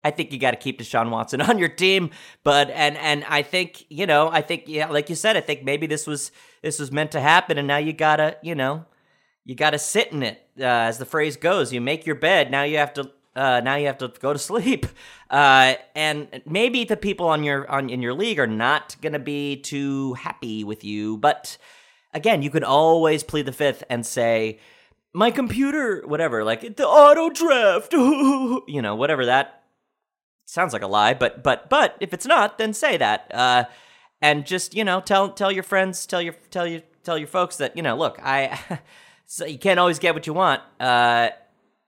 I 0.03 0.11
think 0.11 0.31
you 0.31 0.37
got 0.37 0.51
to 0.51 0.57
keep 0.57 0.79
Deshaun 0.79 1.09
Watson 1.09 1.41
on 1.49 1.57
your 1.57 1.69
team. 1.69 2.11
But 2.43 2.69
and 2.69 2.95
and 2.97 3.25
I 3.27 3.41
think 3.41 3.85
you 3.89 4.05
know 4.05 4.29
I 4.31 4.41
think 4.41 4.65
yeah, 4.67 4.89
like 4.89 5.09
you 5.09 5.15
said, 5.15 5.35
I 5.35 5.41
think 5.41 5.63
maybe 5.63 5.87
this 5.87 6.05
was 6.05 6.31
this 6.61 6.77
was 6.77 6.91
meant 6.91 7.11
to 7.13 7.19
happen, 7.19 7.57
and 7.57 7.67
now 7.67 7.77
you 7.77 7.91
gotta 7.91 8.37
you 8.43 8.53
know 8.53 8.85
you 9.45 9.55
gotta 9.55 9.79
sit 9.79 10.11
in 10.11 10.21
it, 10.21 10.47
uh, 10.59 10.63
as 10.63 10.99
the 10.99 11.05
phrase 11.05 11.37
goes. 11.37 11.73
You 11.73 11.81
make 11.81 12.05
your 12.05 12.15
bed. 12.15 12.51
Now 12.51 12.61
you 12.61 12.77
have 12.77 12.93
to 12.93 13.09
uh, 13.35 13.61
now 13.63 13.75
you 13.75 13.87
have 13.87 13.97
to 13.99 14.07
go 14.19 14.33
to 14.33 14.39
sleep. 14.39 14.85
Uh, 15.29 15.73
and 15.95 16.43
maybe 16.45 16.83
the 16.83 16.95
people 16.95 17.27
on 17.27 17.43
your 17.43 17.67
on 17.67 17.89
in 17.89 18.03
your 18.03 18.13
league 18.13 18.37
are 18.37 18.45
not 18.45 18.95
gonna 19.01 19.17
be 19.17 19.55
too 19.55 20.13
happy 20.13 20.63
with 20.63 20.83
you. 20.83 21.17
But 21.17 21.57
again, 22.13 22.43
you 22.43 22.51
can 22.51 22.63
always 22.63 23.23
plead 23.23 23.47
the 23.47 23.51
fifth 23.51 23.83
and 23.89 24.05
say, 24.05 24.59
"My 25.11 25.31
computer, 25.31 26.03
whatever, 26.05 26.43
like 26.43 26.75
the 26.75 26.87
auto 26.87 27.31
draft, 27.31 27.93
you 27.93 28.79
know, 28.79 28.93
whatever 28.93 29.25
that 29.25 29.63
sounds 30.45 30.71
like 30.71 30.83
a 30.83 30.87
lie." 30.87 31.15
But 31.15 31.41
but 31.41 31.67
but 31.67 31.97
if 31.99 32.13
it's 32.13 32.27
not, 32.27 32.59
then 32.59 32.71
say 32.71 32.97
that. 32.97 33.31
Uh, 33.33 33.63
and 34.21 34.45
just 34.45 34.75
you 34.75 34.83
know, 34.83 35.01
tell 35.01 35.29
tell 35.29 35.51
your 35.51 35.63
friends, 35.63 36.05
tell 36.05 36.21
your 36.21 36.35
tell 36.51 36.67
your 36.67 36.81
tell 37.03 37.17
your 37.17 37.27
folks 37.27 37.57
that 37.57 37.75
you 37.75 37.81
know, 37.81 37.97
look, 37.97 38.19
I. 38.21 38.79
so 39.25 39.45
you 39.45 39.57
can't 39.57 39.79
always 39.79 39.97
get 39.97 40.13
what 40.13 40.27
you 40.27 40.33
want. 40.33 40.61
Uh, 40.79 41.29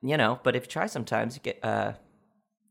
you 0.01 0.17
know, 0.17 0.39
but 0.43 0.55
if 0.55 0.63
you 0.63 0.67
try 0.67 0.85
sometimes, 0.87 1.35
you 1.35 1.41
get 1.41 1.59
uh, 1.63 1.93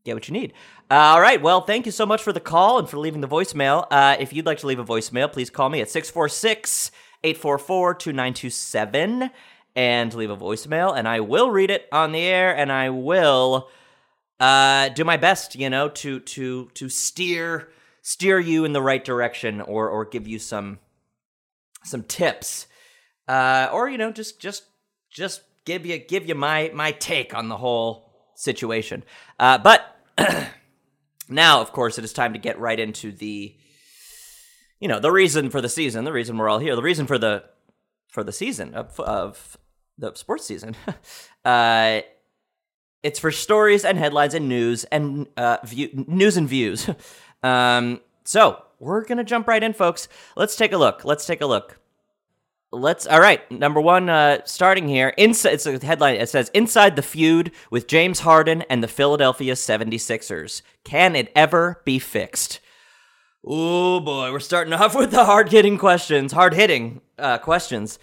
get 0.03 0.15
what 0.15 0.27
you 0.27 0.33
need. 0.33 0.53
Uh, 0.89 0.95
all 0.95 1.21
right. 1.21 1.41
Well, 1.41 1.61
thank 1.61 1.85
you 1.85 1.91
so 1.91 2.05
much 2.05 2.21
for 2.21 2.31
the 2.31 2.39
call 2.39 2.79
and 2.79 2.89
for 2.89 2.97
leaving 2.97 3.21
the 3.21 3.27
voicemail. 3.27 3.87
Uh, 3.89 4.15
if 4.19 4.33
you'd 4.33 4.45
like 4.45 4.59
to 4.59 4.67
leave 4.67 4.79
a 4.79 4.85
voicemail, 4.85 5.31
please 5.31 5.49
call 5.49 5.69
me 5.69 5.81
at 5.81 5.89
646 5.89 6.91
844 7.23 7.95
2927 7.95 9.31
and 9.75 10.13
leave 10.13 10.29
a 10.29 10.37
voicemail, 10.37 10.97
and 10.97 11.07
I 11.07 11.19
will 11.19 11.51
read 11.51 11.69
it 11.69 11.87
on 11.91 12.11
the 12.13 12.21
air 12.21 12.55
and 12.55 12.71
I 12.71 12.91
will 12.91 13.69
uh, 14.39 14.89
do 14.89 15.03
my 15.03 15.17
best, 15.17 15.55
you 15.55 15.69
know, 15.69 15.89
to 15.89 16.19
to 16.19 16.69
to 16.73 16.89
steer 16.89 17.69
steer 18.01 18.39
you 18.39 18.65
in 18.65 18.73
the 18.73 18.81
right 18.81 19.03
direction 19.03 19.61
or 19.61 19.89
or 19.89 20.05
give 20.05 20.27
you 20.27 20.39
some 20.39 20.79
some 21.83 22.03
tips 22.03 22.67
uh, 23.27 23.69
or 23.71 23.89
you 23.89 23.97
know, 23.97 24.11
just 24.11 24.39
just 24.39 24.63
just 25.09 25.41
give 25.65 25.85
you 25.85 25.97
give 25.97 26.27
you 26.27 26.35
my 26.35 26.71
my 26.73 26.91
take 26.91 27.33
on 27.33 27.49
the 27.49 27.57
whole 27.57 28.09
situation. 28.35 29.03
Uh, 29.39 29.57
but 29.57 29.99
now, 31.29 31.61
of 31.61 31.71
course, 31.71 31.97
it 31.97 32.05
is 32.05 32.13
time 32.13 32.33
to 32.33 32.39
get 32.39 32.59
right 32.59 32.79
into 32.79 33.11
the 33.11 33.55
you 34.79 34.87
know 34.87 34.99
the 34.99 35.11
reason 35.11 35.49
for 35.49 35.61
the 35.61 35.69
season, 35.69 36.05
the 36.05 36.13
reason 36.13 36.37
we're 36.37 36.49
all 36.49 36.59
here, 36.59 36.75
the 36.75 36.83
reason 36.83 37.07
for 37.07 37.17
the 37.17 37.43
for 38.09 38.23
the 38.23 38.31
season 38.31 38.73
of 38.73 38.99
of 38.99 39.57
the 39.97 40.13
sports 40.15 40.45
season. 40.45 40.75
uh, 41.45 42.01
it's 43.03 43.19
for 43.19 43.31
stories 43.31 43.85
and 43.85 43.97
headlines 43.97 44.33
and 44.33 44.49
news 44.49 44.83
and 44.85 45.27
uh, 45.37 45.57
view, 45.63 46.05
news 46.07 46.37
and 46.37 46.47
views. 46.47 46.89
um, 47.43 48.01
so 48.23 48.63
we're 48.79 49.03
gonna 49.03 49.23
jump 49.23 49.47
right 49.47 49.63
in, 49.63 49.73
folks. 49.73 50.07
Let's 50.35 50.55
take 50.55 50.73
a 50.73 50.77
look. 50.77 51.05
Let's 51.05 51.25
take 51.25 51.41
a 51.41 51.45
look. 51.45 51.79
Let's. 52.75 53.07
All 53.07 53.19
right. 53.19 53.49
Number 53.51 53.79
one, 53.79 54.09
uh, 54.09 54.39
starting 54.45 54.87
here. 54.87 55.09
Inside. 55.17 55.53
It's 55.53 55.65
a 55.65 55.83
headline. 55.85 56.15
It 56.15 56.29
says 56.29 56.49
"Inside 56.53 56.95
the 56.95 57.01
feud 57.01 57.51
with 57.71 57.87
James 57.87 58.21
Harden 58.21 58.63
and 58.63 58.83
the 58.83 58.87
Philadelphia 58.87 59.53
76ers. 59.53 60.61
Can 60.83 61.15
it 61.15 61.31
ever 61.35 61.81
be 61.85 61.99
fixed?" 61.99 62.59
Oh 63.45 63.99
boy, 63.99 64.31
we're 64.31 64.39
starting 64.39 64.73
off 64.81 64.95
with 64.95 65.11
the 65.11 65.25
hard 65.25 65.51
hitting 65.51 65.77
questions. 65.77 66.31
Hard 66.31 66.53
hitting 66.53 67.01
uh, 67.17 67.37
questions. 67.37 67.99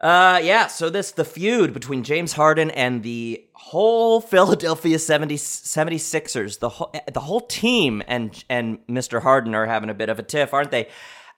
Uh, 0.00 0.40
yeah, 0.42 0.66
so 0.66 0.90
this 0.90 1.12
the 1.12 1.24
feud 1.24 1.72
between 1.72 2.02
James 2.02 2.32
Harden 2.34 2.70
and 2.72 3.02
the 3.02 3.44
whole 3.54 4.20
Philadelphia 4.32 4.98
70, 4.98 5.36
76ers, 5.36 6.58
the 6.58 6.68
whole 6.68 6.92
the 7.12 7.20
whole 7.20 7.40
team 7.40 8.02
and 8.06 8.44
and 8.50 8.78
Mr. 8.86 9.22
Harden 9.22 9.54
are 9.54 9.66
having 9.66 9.90
a 9.90 9.94
bit 9.94 10.08
of 10.08 10.18
a 10.18 10.22
tiff, 10.22 10.52
aren't 10.52 10.70
they? 10.70 10.88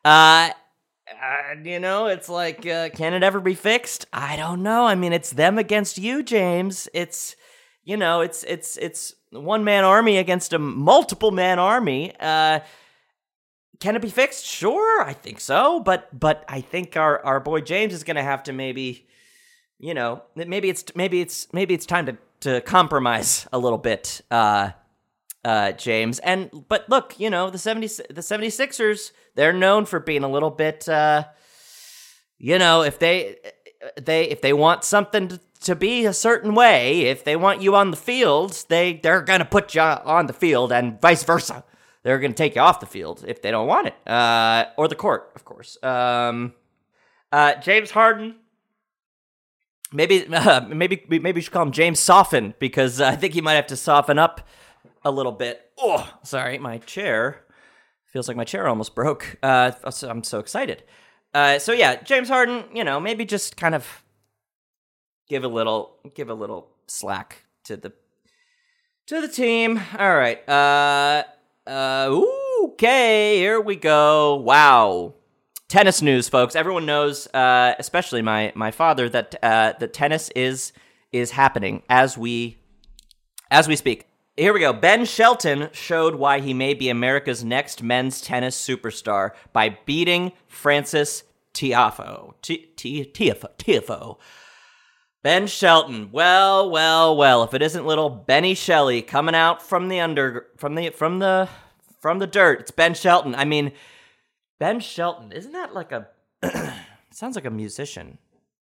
Uh, 0.04 0.50
you 1.62 1.78
know, 1.78 2.06
it's 2.06 2.28
like 2.28 2.66
uh, 2.66 2.90
can 2.90 3.14
it 3.14 3.22
ever 3.22 3.40
be 3.40 3.54
fixed? 3.54 4.06
I 4.12 4.36
don't 4.36 4.62
know. 4.62 4.86
I 4.86 4.94
mean, 4.94 5.12
it's 5.12 5.30
them 5.30 5.58
against 5.58 5.98
you, 5.98 6.22
James. 6.22 6.88
It's 6.92 7.36
you 7.84 7.96
know, 7.96 8.20
it's 8.20 8.42
it's 8.44 8.76
it's 8.76 9.14
one 9.30 9.64
man 9.64 9.84
army 9.84 10.18
against 10.18 10.52
a 10.52 10.58
multiple 10.58 11.30
man 11.30 11.58
army. 11.58 12.14
Uh 12.18 12.60
can 13.80 13.96
it 13.96 14.02
be 14.02 14.10
fixed? 14.10 14.44
Sure, 14.44 15.02
I 15.02 15.12
think 15.12 15.40
so. 15.40 15.80
But 15.80 16.18
but 16.18 16.44
I 16.48 16.60
think 16.60 16.96
our 16.96 17.24
our 17.24 17.40
boy 17.40 17.60
James 17.60 17.92
is 17.92 18.04
going 18.04 18.16
to 18.16 18.22
have 18.22 18.42
to 18.44 18.52
maybe, 18.52 19.06
you 19.78 19.94
know, 19.94 20.22
maybe 20.34 20.70
it's 20.70 20.84
maybe 20.94 21.20
it's 21.20 21.52
maybe 21.52 21.74
it's 21.74 21.86
time 21.86 22.06
to 22.06 22.16
to 22.40 22.60
compromise 22.62 23.46
a 23.52 23.58
little 23.58 23.78
bit, 23.78 24.20
uh, 24.30 24.70
uh, 25.46 25.72
James. 25.72 26.18
And 26.18 26.50
but 26.68 26.88
look, 26.88 27.18
you 27.18 27.30
know, 27.30 27.50
the 27.50 27.58
70 27.58 27.86
the 28.10 28.20
76ers, 28.20 29.12
they're 29.34 29.52
known 29.52 29.86
for 29.86 30.00
being 30.00 30.24
a 30.24 30.28
little 30.28 30.50
bit, 30.50 30.88
uh, 30.88 31.24
you 32.38 32.58
know, 32.58 32.82
if 32.82 32.98
they 32.98 33.36
they 34.00 34.24
if 34.24 34.40
they 34.40 34.52
want 34.52 34.82
something 34.84 35.28
to, 35.28 35.40
to 35.60 35.76
be 35.76 36.04
a 36.06 36.12
certain 36.12 36.54
way, 36.54 37.02
if 37.02 37.24
they 37.24 37.36
want 37.36 37.62
you 37.62 37.76
on 37.76 37.90
the 37.90 37.96
field, 37.96 38.64
they 38.68 38.94
they're 38.94 39.22
gonna 39.22 39.44
put 39.44 39.74
you 39.74 39.80
on 39.80 40.26
the 40.26 40.32
field, 40.32 40.72
and 40.72 41.00
vice 41.00 41.22
versa 41.22 41.64
they're 42.06 42.20
going 42.20 42.30
to 42.30 42.36
take 42.36 42.54
you 42.54 42.60
off 42.60 42.78
the 42.78 42.86
field 42.86 43.24
if 43.26 43.42
they 43.42 43.50
don't 43.50 43.66
want 43.66 43.88
it, 43.88 44.08
uh, 44.08 44.66
or 44.76 44.86
the 44.86 44.94
court, 44.94 45.32
of 45.34 45.44
course. 45.44 45.76
Um, 45.82 46.54
uh, 47.32 47.54
James 47.56 47.90
Harden. 47.90 48.36
Maybe, 49.92 50.24
maybe, 50.68 51.04
maybe 51.08 51.32
we 51.32 51.40
should 51.40 51.52
call 51.52 51.64
him 51.64 51.72
James 51.72 51.98
Soften 51.98 52.54
because 52.60 53.00
I 53.00 53.16
think 53.16 53.34
he 53.34 53.40
might 53.40 53.54
have 53.54 53.66
to 53.68 53.76
soften 53.76 54.20
up 54.20 54.46
a 55.06 55.10
little 55.10 55.32
bit. 55.32 55.70
Oh, 55.78 56.12
sorry, 56.24 56.58
my 56.58 56.78
chair 56.78 57.44
feels 58.06 58.26
like 58.26 58.36
my 58.36 58.44
chair 58.44 58.66
almost 58.66 58.94
broke. 58.94 59.38
Uh, 59.40 59.70
I'm 60.02 60.24
so 60.24 60.40
excited. 60.40 60.82
Uh, 61.32 61.60
so 61.60 61.72
yeah, 61.72 62.02
James 62.02 62.28
Harden. 62.28 62.64
You 62.74 62.82
know, 62.82 62.98
maybe 62.98 63.24
just 63.24 63.56
kind 63.56 63.76
of 63.76 64.02
give 65.28 65.44
a 65.44 65.48
little, 65.48 65.96
give 66.14 66.28
a 66.28 66.34
little 66.34 66.70
slack 66.88 67.44
to 67.64 67.76
the 67.76 67.92
to 69.06 69.20
the 69.20 69.28
team. 69.28 69.80
All 69.96 70.16
right. 70.16 70.46
Uh, 70.48 71.22
uh, 71.68 72.20
okay, 72.64 73.36
here 73.36 73.60
we 73.60 73.76
go. 73.76 74.34
Wow. 74.34 75.14
Tennis 75.68 76.02
news, 76.02 76.28
folks. 76.28 76.56
Everyone 76.56 76.84
knows, 76.84 77.28
uh, 77.28 77.74
especially 77.78 78.22
my 78.22 78.52
my 78.56 78.72
father, 78.72 79.08
that 79.08 79.36
uh, 79.40 79.72
tennis 79.92 80.30
is 80.30 80.72
is 81.12 81.30
happening 81.30 81.84
as 81.88 82.18
we 82.18 82.58
as 83.52 83.68
we 83.68 83.76
speak. 83.76 84.06
Here 84.36 84.52
we 84.52 84.60
go. 84.60 84.74
Ben 84.74 85.06
Shelton 85.06 85.70
showed 85.72 86.16
why 86.16 86.40
he 86.40 86.52
may 86.52 86.74
be 86.74 86.90
America's 86.90 87.42
next 87.42 87.82
men's 87.82 88.20
tennis 88.20 88.54
superstar 88.60 89.30
by 89.54 89.78
beating 89.86 90.32
Frances. 90.46 91.24
Tiafoe. 91.54 92.34
Tiafoe. 92.42 94.18
Ben 95.22 95.46
Shelton. 95.46 96.10
Well, 96.12 96.68
well, 96.68 97.16
well. 97.16 97.44
If 97.44 97.54
it 97.54 97.62
isn't 97.62 97.86
little 97.86 98.10
Benny 98.10 98.54
Shelley 98.54 99.00
coming 99.00 99.34
out 99.34 99.62
from 99.62 99.88
the 99.88 100.00
under 100.00 100.48
from 100.58 100.74
the 100.74 100.90
from 100.90 101.18
the 101.18 101.48
from 102.02 102.18
the 102.18 102.26
dirt, 102.26 102.60
it's 102.60 102.70
Ben 102.70 102.92
Shelton. 102.92 103.34
I 103.34 103.46
mean, 103.46 103.72
Ben 104.60 104.80
Shelton. 104.80 105.32
Isn't 105.32 105.52
that 105.52 105.72
like 105.72 105.92
a 105.92 106.08
sounds 107.10 107.36
like 107.36 107.46
a 107.46 107.50
musician? 107.50 108.18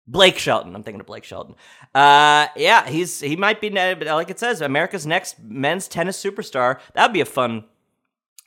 Blake 0.09 0.39
Shelton. 0.39 0.75
I'm 0.75 0.83
thinking 0.83 1.01
of 1.01 1.07
Blake 1.07 1.25
Shelton. 1.25 1.55
Uh, 1.95 2.47
yeah, 2.57 2.89
he's 2.89 3.21
he 3.21 3.37
might 3.37 3.61
be 3.61 3.71
like 3.71 4.31
it 4.31 4.41
says 4.41 4.61
America's 4.61 5.07
next 5.07 5.39
men's 5.41 5.87
tennis 5.87 6.23
superstar. 6.23 6.81
That'd 6.95 7.13
be 7.13 7.21
a 7.21 7.27
fun 7.27 7.65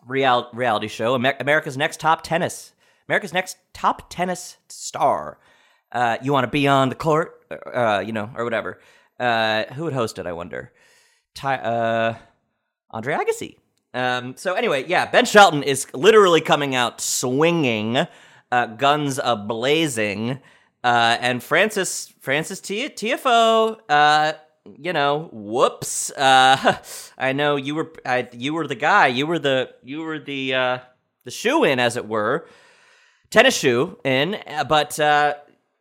real 0.05 0.49
reality 0.53 0.87
show. 0.87 1.15
America's 1.15 1.77
next 1.77 1.99
top 1.99 2.23
tennis. 2.23 2.73
America's 3.07 3.33
next 3.33 3.57
top 3.73 4.09
tennis 4.09 4.57
star. 4.67 5.39
Uh, 5.91 6.17
you 6.21 6.33
want 6.33 6.45
to 6.45 6.51
be 6.51 6.67
on 6.67 6.89
the 6.89 6.95
court? 6.95 7.41
uh, 7.73 8.03
you 8.05 8.13
know, 8.13 8.29
or 8.35 8.43
whatever. 8.43 8.79
Uh, 9.19 9.65
who 9.73 9.83
would 9.83 9.93
host 9.93 10.19
it? 10.19 10.25
I 10.25 10.31
wonder. 10.31 10.71
Ty, 11.33 11.55
uh, 11.57 12.17
Andre 12.89 13.15
Agassi. 13.15 13.57
Um, 13.93 14.35
so 14.37 14.53
anyway, 14.53 14.85
yeah, 14.87 15.09
Ben 15.09 15.25
Shelton 15.25 15.63
is 15.63 15.87
literally 15.93 16.41
coming 16.41 16.75
out 16.75 17.01
swinging, 17.01 17.97
uh, 18.51 18.65
guns 18.67 19.19
a 19.21 19.35
blazing, 19.35 20.39
uh, 20.83 21.17
and 21.19 21.43
Francis 21.43 22.13
Frances 22.19 22.59
T- 22.59 22.89
Tiafoe, 22.89 23.79
uh, 23.89 24.33
you 24.77 24.93
know, 24.93 25.29
whoops. 25.31 26.11
Uh, 26.11 26.77
I 27.17 27.33
know 27.33 27.55
you 27.55 27.75
were 27.75 27.93
I, 28.05 28.27
you 28.31 28.53
were 28.53 28.67
the 28.67 28.75
guy. 28.75 29.07
You 29.07 29.27
were 29.27 29.39
the 29.39 29.71
you 29.83 30.01
were 30.01 30.19
the 30.19 30.53
uh, 30.53 30.77
the 31.23 31.31
shoe 31.31 31.63
in, 31.63 31.79
as 31.79 31.97
it 31.97 32.07
were, 32.07 32.47
tennis 33.29 33.57
shoe 33.57 33.99
in. 34.03 34.37
But 34.67 34.99
uh, 34.99 35.35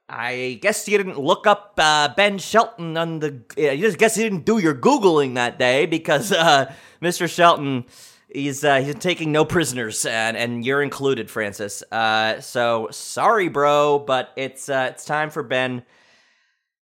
I 0.08 0.58
guess 0.60 0.88
you 0.88 0.98
didn't 0.98 1.18
look 1.18 1.46
up 1.46 1.74
uh, 1.78 2.12
Ben 2.16 2.38
Shelton 2.38 2.96
on 2.96 3.20
the. 3.20 3.42
I 3.56 3.76
just 3.76 3.96
guess 3.96 4.16
you 4.16 4.24
didn't 4.24 4.44
do 4.44 4.58
your 4.58 4.74
googling 4.74 5.34
that 5.34 5.58
day 5.58 5.86
because 5.86 6.32
uh, 6.32 6.72
Mr. 7.00 7.28
Shelton, 7.28 7.84
he's 8.32 8.64
uh, 8.64 8.80
he's 8.80 8.94
taking 8.96 9.32
no 9.32 9.44
prisoners, 9.44 10.04
and, 10.06 10.36
and 10.36 10.64
you're 10.64 10.82
included, 10.82 11.30
Frances. 11.30 11.82
Uh, 11.90 12.40
so 12.40 12.88
sorry, 12.90 13.48
bro, 13.48 13.98
but 13.98 14.30
it's 14.36 14.68
uh, 14.68 14.88
it's 14.92 15.04
time 15.04 15.30
for 15.30 15.42
Ben 15.42 15.84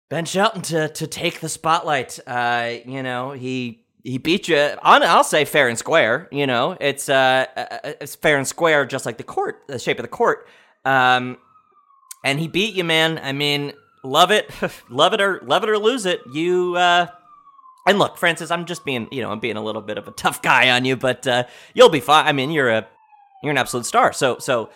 Ben 0.09 0.25
Shelton 0.25 0.63
to 0.63 0.89
to 0.89 1.07
take 1.07 1.41
the 1.41 1.49
spotlight. 1.49 2.19
Uh, 2.27 2.75
you 2.85 3.03
know 3.03 3.33
he. 3.33 3.83
He 4.03 4.19
beat 4.19 4.47
you 4.47 4.57
on. 4.57 5.03
I'll 5.03 5.25
say 5.25 5.45
fair 5.45 5.67
and 5.67 5.77
square. 5.77 6.29
You 6.31 6.47
know, 6.47 6.77
it's 6.81 7.09
uh, 7.09 7.47
it's 8.01 8.15
fair 8.15 8.37
and 8.37 8.47
square, 8.47 8.87
just 8.87 9.05
like 9.05 9.17
the 9.17 9.25
court, 9.25 9.63
the 9.67 9.81
shape 9.81 9.99
of 9.99 10.05
the 10.05 10.09
court. 10.09 10.47
Um, 10.85 11.39
and 12.25 12.39
he 12.39 12.47
beat 12.47 12.75
you, 12.77 12.85
man. 12.85 13.19
I 13.21 13.33
mean, 13.33 13.73
love 14.05 14.31
it, 14.31 14.49
love 14.89 15.13
it 15.13 15.21
or 15.21 15.41
love 15.45 15.65
it 15.65 15.71
or 15.71 15.79
lose 15.79 16.07
it. 16.07 16.21
You 16.33 16.77
uh, 16.77 17.09
and 17.87 17.99
look, 17.99 18.17
Frances, 18.17 18.51
I'm 18.51 18.65
just 18.65 18.85
being, 18.85 19.09
you 19.11 19.23
know, 19.23 19.31
I'm 19.31 19.41
being 19.41 19.57
a 19.57 19.63
little 19.63 19.83
bit 19.83 19.99
of 19.99 20.09
a 20.09 20.13
tough 20.13 20.43
guy 20.43 20.71
on 20.71 20.85
you, 20.85 20.97
but 20.97 21.27
uh, 21.27 21.45
you'll 21.75 21.89
be 21.89 22.01
fine. 22.01 22.27
I 22.27 22.33
mean, 22.33 22.51
you're 22.51 22.71
a 22.71 22.87
you're 23.43 23.51
an 23.51 23.59
absolute 23.59 23.87
star. 23.87 24.13
So 24.13 24.39
so, 24.39 24.71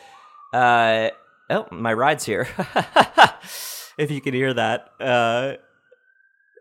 uh, 0.52 1.10
oh, 1.48 1.66
my 1.70 1.92
ride's 1.92 2.24
here. 2.24 2.48
if 3.98 4.10
you 4.10 4.20
can 4.20 4.34
hear 4.34 4.54
that, 4.54 4.90
uh, 5.00 5.54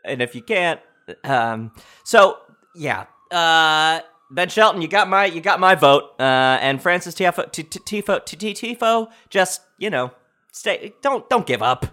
and 0.03 0.21
if 0.21 0.35
you 0.35 0.41
can't, 0.41 0.79
um, 1.23 1.71
so 2.03 2.37
yeah, 2.75 3.05
uh. 3.31 4.01
Ben 4.31 4.47
Shelton, 4.47 4.79
you 4.79 4.87
got 4.87 5.09
my 5.09 5.25
you 5.25 5.41
got 5.41 5.59
my 5.59 5.73
vote, 5.73 6.11
uh, 6.19 6.59
and 6.61 6.79
Frances 6.79 7.15
Tifo, 7.15 7.49
Tifo, 7.51 8.23
Tifo, 8.23 9.09
just 9.31 9.61
you 9.79 9.89
know, 9.89 10.11
Stay. 10.51 10.93
Don't 11.01 11.29
don't 11.29 11.45
give 11.45 11.61
up. 11.61 11.85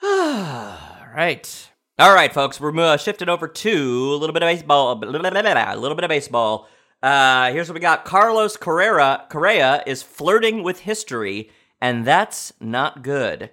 All 0.02 1.08
right. 1.14 1.69
All 2.00 2.14
right, 2.14 2.32
folks. 2.32 2.58
We're 2.58 2.74
uh, 2.80 2.96
shifting 2.96 3.28
over 3.28 3.46
to 3.46 4.14
a 4.14 4.16
little 4.16 4.32
bit 4.32 4.42
of 4.42 4.46
baseball. 4.46 4.92
A 4.92 5.04
little 5.04 5.20
bit 5.20 6.04
of 6.04 6.08
baseball. 6.08 6.66
Uh, 7.02 7.52
here's 7.52 7.68
what 7.68 7.74
we 7.74 7.80
got. 7.80 8.06
Carlos 8.06 8.56
Correa 8.56 9.26
Correa 9.28 9.82
is 9.86 10.02
flirting 10.02 10.62
with 10.62 10.78
history, 10.78 11.50
and 11.78 12.06
that's 12.06 12.54
not 12.58 13.02
good. 13.02 13.50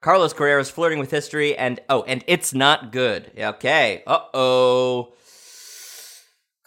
Carlos 0.00 0.32
Correa 0.32 0.58
is 0.60 0.70
flirting 0.70 0.98
with 0.98 1.10
history, 1.10 1.58
and 1.58 1.78
oh, 1.90 2.04
and 2.04 2.24
it's 2.26 2.54
not 2.54 2.90
good. 2.90 3.30
Okay. 3.38 4.02
Uh 4.06 4.20
oh. 4.32 5.12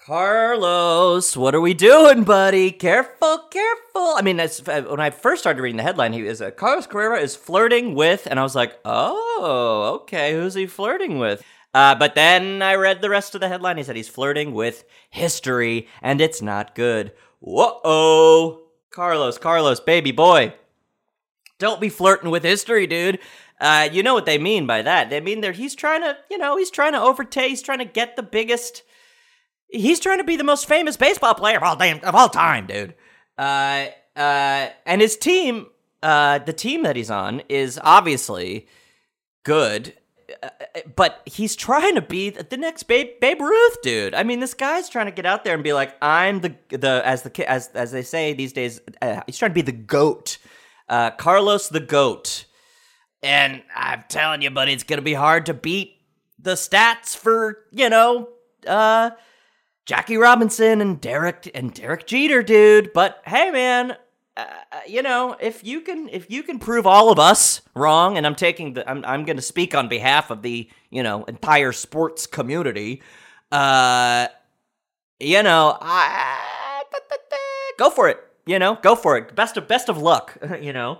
Carlos, 0.07 1.35
what 1.35 1.53
are 1.53 1.59
we 1.59 1.73
doing, 1.73 2.23
buddy? 2.23 2.71
Careful, 2.71 3.39
careful. 3.51 4.13
I 4.15 4.21
mean, 4.23 4.39
uh, 4.39 4.47
when 4.83 5.01
I 5.01 5.09
first 5.09 5.41
started 5.41 5.61
reading 5.61 5.75
the 5.75 5.83
headline, 5.83 6.13
he 6.13 6.25
is 6.25 6.41
uh, 6.41 6.51
Carlos 6.51 6.87
Carrera 6.87 7.19
is 7.19 7.35
flirting 7.35 7.93
with, 7.93 8.25
and 8.25 8.39
I 8.39 8.43
was 8.43 8.55
like, 8.55 8.79
oh, 8.85 9.99
okay, 10.03 10.31
who's 10.31 10.53
he 10.53 10.65
flirting 10.65 11.19
with? 11.19 11.43
Uh, 11.73 11.93
but 11.93 12.15
then 12.15 12.61
I 12.61 12.75
read 12.75 13.01
the 13.01 13.09
rest 13.09 13.35
of 13.35 13.41
the 13.41 13.49
headline. 13.49 13.75
He 13.75 13.83
said 13.83 13.97
he's 13.97 14.07
flirting 14.07 14.53
with 14.53 14.85
history, 15.09 15.89
and 16.01 16.21
it's 16.21 16.41
not 16.41 16.73
good. 16.73 17.11
Whoa, 17.41 18.61
Carlos, 18.91 19.37
Carlos, 19.37 19.81
baby 19.81 20.13
boy, 20.13 20.53
don't 21.59 21.81
be 21.81 21.89
flirting 21.89 22.31
with 22.31 22.45
history, 22.45 22.87
dude. 22.87 23.19
Uh, 23.59 23.89
you 23.91 24.03
know 24.03 24.13
what 24.13 24.25
they 24.25 24.37
mean 24.37 24.67
by 24.67 24.83
that? 24.83 25.09
They 25.09 25.19
mean 25.19 25.41
that 25.41 25.57
he's 25.57 25.75
trying 25.75 26.03
to, 26.03 26.15
you 26.31 26.37
know, 26.37 26.55
he's 26.55 26.71
trying 26.71 26.93
to 26.93 27.01
overtake. 27.01 27.49
He's 27.49 27.61
trying 27.61 27.79
to 27.79 27.85
get 27.85 28.15
the 28.15 28.23
biggest 28.23 28.83
he's 29.69 29.99
trying 29.99 30.19
to 30.19 30.23
be 30.23 30.35
the 30.35 30.43
most 30.43 30.67
famous 30.67 30.97
baseball 30.97 31.33
player 31.35 31.57
of 31.57 31.63
all 31.63 31.75
damn 31.75 32.03
of 32.03 32.15
all 32.15 32.29
time, 32.29 32.67
dude. 32.67 32.95
Uh, 33.37 33.87
uh, 34.15 34.69
and 34.85 35.01
his 35.01 35.15
team, 35.17 35.67
uh, 36.01 36.39
the 36.39 36.53
team 36.53 36.83
that 36.83 36.95
he's 36.95 37.11
on, 37.11 37.41
is 37.49 37.79
obviously 37.83 38.67
good. 39.43 39.93
Uh, 40.43 40.49
but 40.95 41.21
he's 41.25 41.55
trying 41.55 41.95
to 41.95 42.01
be 42.01 42.29
the 42.29 42.57
next 42.57 42.83
Babe, 42.83 43.11
Babe 43.21 43.39
Ruth, 43.39 43.81
dude. 43.81 44.13
I 44.13 44.23
mean, 44.23 44.39
this 44.39 44.53
guy's 44.53 44.89
trying 44.89 45.05
to 45.05 45.11
get 45.11 45.25
out 45.25 45.43
there 45.43 45.53
and 45.53 45.63
be 45.63 45.73
like, 45.73 45.95
"I'm 46.01 46.41
the 46.41 46.55
the 46.69 47.01
as 47.05 47.21
the 47.23 47.49
as 47.49 47.67
as 47.69 47.91
they 47.91 48.01
say 48.01 48.33
these 48.33 48.53
days." 48.53 48.81
Uh, 49.01 49.21
he's 49.25 49.37
trying 49.37 49.51
to 49.51 49.55
be 49.55 49.61
the 49.61 49.71
goat, 49.71 50.37
uh, 50.89 51.11
Carlos 51.11 51.69
the 51.69 51.79
goat. 51.79 52.45
And 53.23 53.63
I'm 53.75 54.03
telling 54.09 54.41
you, 54.41 54.51
buddy, 54.51 54.73
it's 54.73 54.83
gonna 54.83 55.01
be 55.01 55.13
hard 55.13 55.45
to 55.47 55.53
beat 55.53 55.97
the 56.39 56.53
stats 56.53 57.15
for 57.15 57.63
you 57.71 57.89
know 57.89 58.29
uh 58.67 59.11
Jackie 59.87 60.17
Robinson 60.17 60.81
and 60.81 60.99
Derek 60.99 61.49
and 61.55 61.73
Derek 61.73 62.05
Jeter, 62.05 62.43
dude. 62.43 62.91
But 62.91 63.21
hey, 63.25 63.51
man, 63.51 63.91
uh, 64.35 64.45
uh, 64.73 64.79
you 64.85 65.01
know 65.01 65.37
if 65.39 65.63
you 65.63 65.79
can 65.79 66.09
if 66.09 66.29
you 66.29 66.43
can 66.43 66.59
prove 66.59 66.85
all 66.85 67.09
of 67.09 67.19
us 67.19 67.61
wrong, 67.73 68.17
and 68.17 68.27
I'm 68.27 68.35
taking 68.35 68.73
the 68.73 68.87
I'm 68.87 69.05
I'm 69.05 69.23
going 69.23 69.37
to 69.37 69.41
speak 69.41 69.73
on 69.73 69.87
behalf 69.87 70.29
of 70.29 70.41
the 70.41 70.69
you 70.89 71.03
know 71.03 71.23
entire 71.23 71.71
sports 71.71 72.27
community. 72.27 73.01
Uh, 73.49 74.27
you 75.21 75.41
know, 75.41 75.77
I 75.79 76.83
go 77.79 77.89
for 77.89 78.09
it. 78.09 78.19
You 78.45 78.59
know, 78.59 78.77
go 78.81 78.93
for 78.93 79.17
it. 79.17 79.33
Best 79.37 79.55
of 79.55 79.69
best 79.69 79.87
of 79.87 79.97
luck. 79.97 80.37
you 80.61 80.73
know, 80.73 80.99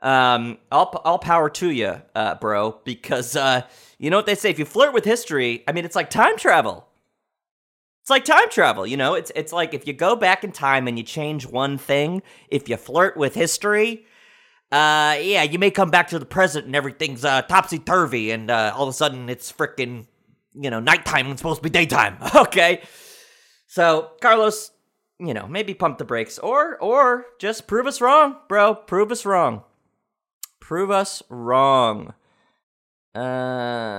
um, 0.00 0.58
all 0.70 0.86
all 1.04 1.18
power 1.18 1.50
to 1.50 1.70
you, 1.70 2.00
uh, 2.14 2.36
bro. 2.36 2.78
Because 2.84 3.34
uh, 3.34 3.62
you 3.98 4.10
know 4.10 4.16
what 4.16 4.26
they 4.26 4.36
say: 4.36 4.48
if 4.48 4.60
you 4.60 4.64
flirt 4.64 4.94
with 4.94 5.04
history, 5.04 5.64
I 5.66 5.72
mean, 5.72 5.84
it's 5.84 5.96
like 5.96 6.08
time 6.08 6.38
travel. 6.38 6.88
It's 8.08 8.10
like 8.10 8.24
time 8.24 8.48
travel, 8.48 8.86
you 8.86 8.96
know? 8.96 9.12
It's 9.12 9.30
it's 9.36 9.52
like 9.52 9.74
if 9.74 9.86
you 9.86 9.92
go 9.92 10.16
back 10.16 10.42
in 10.42 10.50
time 10.50 10.88
and 10.88 10.96
you 10.96 11.04
change 11.04 11.44
one 11.44 11.76
thing, 11.76 12.22
if 12.48 12.66
you 12.66 12.78
flirt 12.78 13.18
with 13.18 13.34
history, 13.34 14.06
uh 14.72 15.18
yeah, 15.20 15.42
you 15.42 15.58
may 15.58 15.70
come 15.70 15.90
back 15.90 16.08
to 16.08 16.18
the 16.18 16.24
present 16.24 16.64
and 16.64 16.74
everything's 16.74 17.22
uh 17.22 17.42
topsy 17.42 17.78
turvy 17.78 18.30
and 18.30 18.50
uh 18.50 18.72
all 18.74 18.84
of 18.84 18.88
a 18.88 18.94
sudden 18.94 19.28
it's 19.28 19.52
freaking 19.52 20.06
you 20.54 20.70
know, 20.70 20.80
nighttime 20.80 21.26
when 21.26 21.32
it's 21.32 21.42
supposed 21.42 21.58
to 21.58 21.62
be 21.62 21.68
daytime. 21.68 22.16
okay. 22.34 22.80
So, 23.66 24.12
Carlos, 24.22 24.70
you 25.18 25.34
know, 25.34 25.46
maybe 25.46 25.74
pump 25.74 25.98
the 25.98 26.06
brakes 26.06 26.38
or 26.38 26.78
or 26.78 27.26
just 27.38 27.66
prove 27.66 27.86
us 27.86 28.00
wrong, 28.00 28.38
bro. 28.48 28.74
Prove 28.74 29.12
us 29.12 29.26
wrong. 29.26 29.64
Prove 30.60 30.90
us 30.90 31.22
wrong. 31.28 32.14
Uh 33.14 33.98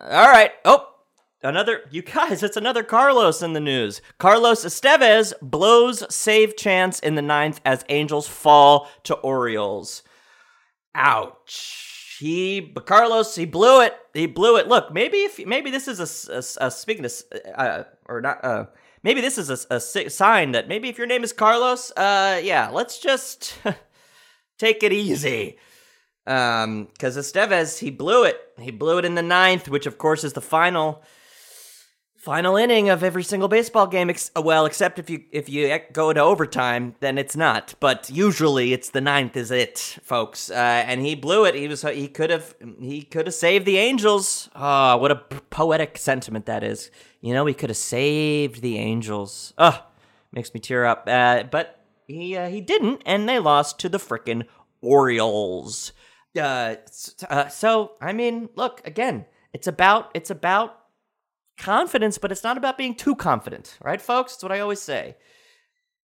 all 0.00 0.28
right. 0.28 0.52
Oh, 0.64 0.88
another. 1.42 1.82
You 1.90 2.02
guys, 2.02 2.42
it's 2.42 2.56
another 2.56 2.82
Carlos 2.82 3.42
in 3.42 3.52
the 3.52 3.60
news. 3.60 4.00
Carlos 4.18 4.64
Estevez 4.64 5.32
blows 5.42 6.04
save 6.14 6.56
chance 6.56 6.98
in 7.00 7.14
the 7.14 7.22
ninth 7.22 7.60
as 7.64 7.84
Angels 7.88 8.26
fall 8.26 8.88
to 9.04 9.14
Orioles. 9.16 10.02
Ouch. 10.94 12.16
He, 12.18 12.74
Carlos, 12.84 13.34
he 13.34 13.46
blew 13.46 13.80
it. 13.80 13.94
He 14.12 14.26
blew 14.26 14.56
it. 14.56 14.68
Look, 14.68 14.92
maybe 14.92 15.18
if 15.18 15.44
maybe 15.46 15.70
this 15.70 15.88
is 15.88 16.28
a, 16.28 16.34
a, 16.34 16.66
a 16.66 16.70
speaking 16.70 17.04
of 17.04 17.12
uh, 17.54 17.84
or 18.06 18.20
not. 18.20 18.44
Uh, 18.44 18.66
maybe 19.02 19.20
this 19.20 19.38
is 19.38 19.48
a, 19.48 19.74
a 19.74 19.80
sign 19.80 20.52
that 20.52 20.68
maybe 20.68 20.88
if 20.88 20.98
your 20.98 21.06
name 21.06 21.24
is 21.24 21.32
Carlos, 21.32 21.90
uh, 21.92 22.40
yeah, 22.42 22.68
let's 22.68 22.98
just 22.98 23.58
take 24.58 24.82
it 24.82 24.92
easy. 24.92 25.58
Um, 26.26 26.88
because 26.92 27.16
Estevez, 27.16 27.78
he 27.78 27.90
blew 27.90 28.24
it. 28.24 28.36
He 28.58 28.70
blew 28.70 28.98
it 28.98 29.04
in 29.04 29.14
the 29.14 29.22
ninth, 29.22 29.68
which 29.68 29.86
of 29.86 29.98
course 29.98 30.22
is 30.24 30.34
the 30.34 30.40
final 30.40 31.02
final 32.20 32.54
inning 32.54 32.90
of 32.90 33.02
every 33.02 33.22
single 33.22 33.48
baseball 33.48 33.86
game. 33.86 34.10
Ex- 34.10 34.30
well, 34.36 34.66
except 34.66 34.98
if 34.98 35.08
you 35.08 35.24
if 35.32 35.48
you 35.48 35.80
go 35.92 36.12
to 36.12 36.20
overtime, 36.20 36.94
then 37.00 37.16
it's 37.18 37.36
not. 37.36 37.74
But 37.80 38.10
usually, 38.12 38.72
it's 38.72 38.90
the 38.90 39.00
ninth 39.00 39.36
is 39.36 39.50
it, 39.50 39.98
folks. 40.02 40.50
Uh, 40.50 40.54
and 40.54 41.00
he 41.00 41.14
blew 41.14 41.44
it. 41.46 41.54
He 41.54 41.66
was 41.66 41.82
he 41.82 42.08
could 42.08 42.30
have 42.30 42.54
he 42.78 43.02
could 43.02 43.26
have 43.26 43.34
saved 43.34 43.66
the 43.66 43.78
Angels. 43.78 44.50
Oh, 44.54 44.98
what 44.98 45.10
a 45.10 45.16
poetic 45.16 45.98
sentiment 45.98 46.46
that 46.46 46.62
is. 46.62 46.90
You 47.20 47.34
know, 47.34 47.46
he 47.46 47.54
could 47.54 47.70
have 47.70 47.76
saved 47.76 48.60
the 48.60 48.78
Angels. 48.78 49.54
Oh, 49.58 49.84
makes 50.32 50.52
me 50.54 50.60
tear 50.60 50.84
up. 50.84 51.04
Uh, 51.06 51.44
but 51.44 51.84
he 52.06 52.36
uh, 52.36 52.48
he 52.48 52.60
didn't, 52.60 53.02
and 53.06 53.28
they 53.28 53.38
lost 53.38 53.78
to 53.80 53.88
the 53.88 53.98
frickin' 53.98 54.46
Orioles. 54.82 55.92
Uh, 56.38 56.76
uh, 57.28 57.48
so 57.48 57.92
I 58.00 58.12
mean, 58.12 58.48
look 58.54 58.80
again. 58.86 59.26
It's 59.52 59.66
about 59.66 60.10
it's 60.14 60.30
about 60.30 60.78
confidence, 61.58 62.18
but 62.18 62.32
it's 62.32 62.44
not 62.44 62.56
about 62.56 62.78
being 62.78 62.94
too 62.94 63.14
confident, 63.14 63.78
right, 63.82 64.00
folks? 64.00 64.32
That's 64.34 64.42
what 64.42 64.52
I 64.52 64.60
always 64.60 64.80
say. 64.80 65.16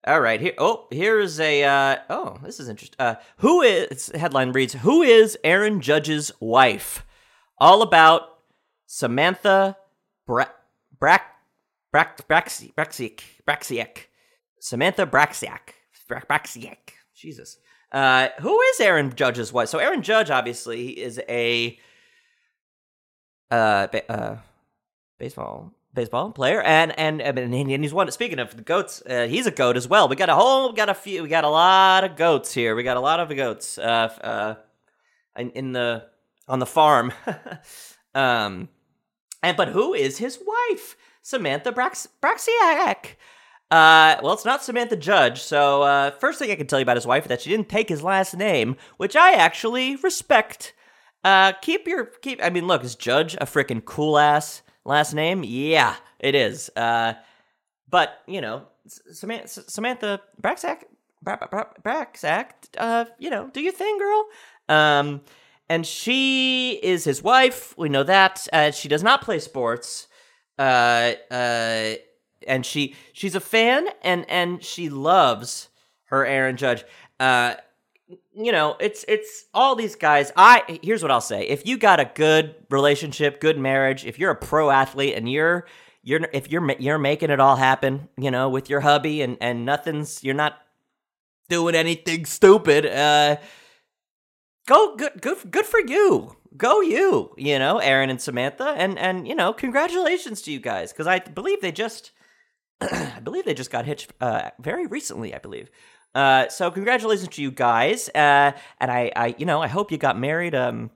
All 0.06 0.22
right, 0.22 0.40
here. 0.40 0.54
Oh, 0.58 0.88
here's 0.92 1.40
a. 1.40 1.64
Uh, 1.64 1.98
oh, 2.10 2.38
this 2.44 2.60
is 2.60 2.70
interesting. 2.70 2.96
Uh, 3.00 3.16
who 3.38 3.62
is 3.62 4.12
headline 4.16 4.52
reads 4.52 4.74
Who 4.74 5.02
is 5.02 5.38
Aaron 5.44 5.82
Judge's 5.82 6.32
wife? 6.40 7.06
All 7.58 7.82
about 7.82 8.22
Samantha 8.86 9.78
Bra- 10.26 10.46
Brack 10.98 11.24
Brack 11.92 12.28
Braxiak 12.28 13.22
Braxiak 13.48 13.98
Samantha 14.60 15.06
Braxiak 15.06 15.74
Braxiak. 16.10 16.78
Jesus. 17.16 17.58
Uh, 17.92 18.30
who 18.42 18.60
is 18.62 18.80
Aaron 18.80 19.14
Judge's 19.16 19.54
wife? 19.54 19.70
So 19.70 19.80
Aaron 19.80 20.02
Judge 20.02 20.30
obviously 20.30 20.88
he 20.88 20.92
is 20.92 21.22
a 21.30 21.80
uh, 23.50 23.88
ba- 23.88 24.12
uh 24.12 24.38
baseball 25.18 25.74
baseball 25.94 26.32
player, 26.32 26.62
and 26.62 26.98
and 27.00 27.22
and 27.22 27.54
he's 27.54 27.94
one. 27.94 28.12
Speaking 28.12 28.40
of 28.40 28.56
the 28.56 28.62
goats, 28.62 29.02
uh, 29.10 29.28
he's 29.28 29.48
a 29.48 29.52
goat 29.52 29.78
as 29.78 29.88
well. 29.88 30.08
We 30.08 30.16
got 30.16 30.30
a 30.30 30.36
whole, 30.36 30.70
we 30.70 30.76
got 30.76 30.90
a 30.90 30.94
few, 30.94 31.24
we 31.24 31.30
got 31.30 31.44
a 31.44 31.50
lot 31.50 32.04
of 32.04 32.16
goats 32.16 32.54
here. 32.54 32.76
We 32.76 32.84
got 32.84 32.98
a 32.98 33.02
lot 33.02 33.20
of 33.20 33.36
goats. 33.36 33.78
Uh, 33.78 34.10
uh, 34.22 34.56
in, 35.38 35.52
in 35.52 35.72
the 35.74 36.06
on 36.48 36.60
the 36.60 36.66
farm. 36.66 37.14
um, 38.16 38.70
and 39.44 39.58
but 39.58 39.70
who 39.70 39.94
is 39.94 40.18
his 40.18 40.40
wife? 40.46 40.96
Samantha 41.22 41.72
Brax- 41.72 42.08
Braxiak. 42.22 43.16
Uh, 43.70 44.16
well, 44.24 44.34
it's 44.34 44.46
not 44.46 44.64
Samantha 44.64 44.96
Judge. 44.96 45.42
So, 45.42 45.82
uh, 45.82 46.12
first 46.12 46.40
thing 46.40 46.52
I 46.52 46.56
can 46.56 46.68
tell 46.68 46.80
you 46.80 46.84
about 46.84 46.96
his 46.96 47.08
wife 47.08 47.24
is 47.24 47.30
that 47.30 47.42
she 47.42 47.50
didn't 47.50 47.68
take 47.68 47.90
his 47.90 48.02
last 48.02 48.36
name, 48.36 48.78
which 48.96 49.16
I 49.16 49.34
actually 49.34 49.98
respect. 49.98 50.74
Uh, 51.24 51.52
keep 51.62 51.86
your 51.86 52.06
keep. 52.06 52.42
I 52.42 52.50
mean, 52.50 52.68
look, 52.68 52.84
is 52.84 52.96
Judge 52.96 53.36
a 53.36 53.46
freaking 53.46 53.84
cool 53.84 54.18
ass 54.18 54.62
last 54.86 55.14
name? 55.14 55.44
Yeah, 55.44 55.96
it 56.20 56.34
is. 56.34 56.70
Uh, 56.78 57.16
but 57.90 58.22
you 58.26 58.40
know, 58.40 58.68
Samantha, 58.88 59.70
Samantha 59.70 60.22
Braxack, 60.42 60.84
Braxack, 61.26 62.52
uh, 62.78 63.06
you 63.20 63.30
know, 63.30 63.50
do 63.52 63.60
your 63.60 63.74
thing, 63.74 63.98
girl. 63.98 64.28
Um, 64.70 65.22
and 65.68 65.86
she 65.86 66.80
is 66.82 67.04
his 67.04 67.22
wife. 67.22 67.78
We 67.78 67.90
know 67.90 68.04
that. 68.04 68.48
Uh, 68.54 68.72
she 68.72 68.88
does 68.88 69.04
not 69.04 69.22
play 69.22 69.40
sports. 69.40 70.08
Uh, 70.58 71.14
uh 71.30 71.96
and 72.48 72.66
she 72.66 72.96
she's 73.14 73.36
a 73.36 73.40
fan 73.40 73.88
and 74.02 74.30
and 74.30 74.64
she 74.64 74.90
loves 74.90 75.70
her 76.06 76.26
Aaron 76.26 76.58
Judge. 76.58 76.84
Uh, 77.20 77.56
you 78.34 78.52
know, 78.52 78.76
it's 78.80 79.04
it's 79.08 79.46
all 79.54 79.76
these 79.76 79.96
guys. 79.96 80.32
I 80.38 80.80
here's 80.82 81.02
what 81.02 81.12
I'll 81.12 81.22
say: 81.22 81.48
if 81.48 81.66
you 81.66 81.78
got 81.78 82.00
a 82.00 82.10
good 82.14 82.56
relationship, 82.70 83.42
good 83.42 83.58
marriage, 83.58 84.06
if 84.06 84.20
you're 84.20 84.32
a 84.32 84.36
pro 84.36 84.70
athlete 84.70 85.16
and 85.16 85.30
you're 85.30 85.66
you're 86.04 86.22
if 86.32 86.52
you're 86.52 86.72
you're 86.80 87.00
making 87.00 87.30
it 87.30 87.40
all 87.40 87.56
happen, 87.56 88.08
you 88.18 88.32
know, 88.32 88.50
with 88.50 88.70
your 88.70 88.82
hubby 88.82 89.22
and 89.22 89.38
and 89.42 89.66
nothing's 89.66 90.24
you're 90.24 90.36
not 90.36 90.58
doing 91.50 91.76
anything 91.76 92.26
stupid. 92.26 92.86
Uh, 92.86 93.38
go 94.68 94.96
good 94.96 95.22
good 95.22 95.52
good 95.52 95.66
for 95.66 95.80
you. 95.80 96.36
Go 96.56 96.82
you, 96.82 97.34
you 97.38 97.60
know, 97.60 97.80
Aaron 97.80 98.10
and 98.10 98.22
Samantha, 98.22 98.74
and 98.78 98.98
and 98.98 99.28
you 99.28 99.36
know, 99.36 99.52
congratulations 99.52 100.42
to 100.44 100.52
you 100.52 100.60
guys 100.60 100.94
because 100.94 101.08
I 101.08 101.20
believe 101.20 101.62
they 101.62 101.72
just 101.72 102.12
I 102.82 103.20
believe 103.24 103.46
they 103.46 103.54
just 103.54 103.72
got 103.72 103.86
hitched 103.86 104.14
uh, 104.22 104.52
very 104.60 104.86
recently. 104.88 105.34
I 105.34 105.40
believe. 105.40 105.70
Uh, 106.16 106.48
so 106.50 106.72
congratulations 106.72 107.28
to 107.30 107.42
you 107.42 107.52
guys, 107.52 108.10
uh, 108.16 108.52
and 108.80 108.90
I, 108.92 109.12
I, 109.16 109.36
you 109.38 109.46
know, 109.46 109.62
I 109.62 109.68
hope 109.68 109.92
you 109.92 109.98
got 109.98 110.18
married. 110.18 110.56
Um, 110.56 110.90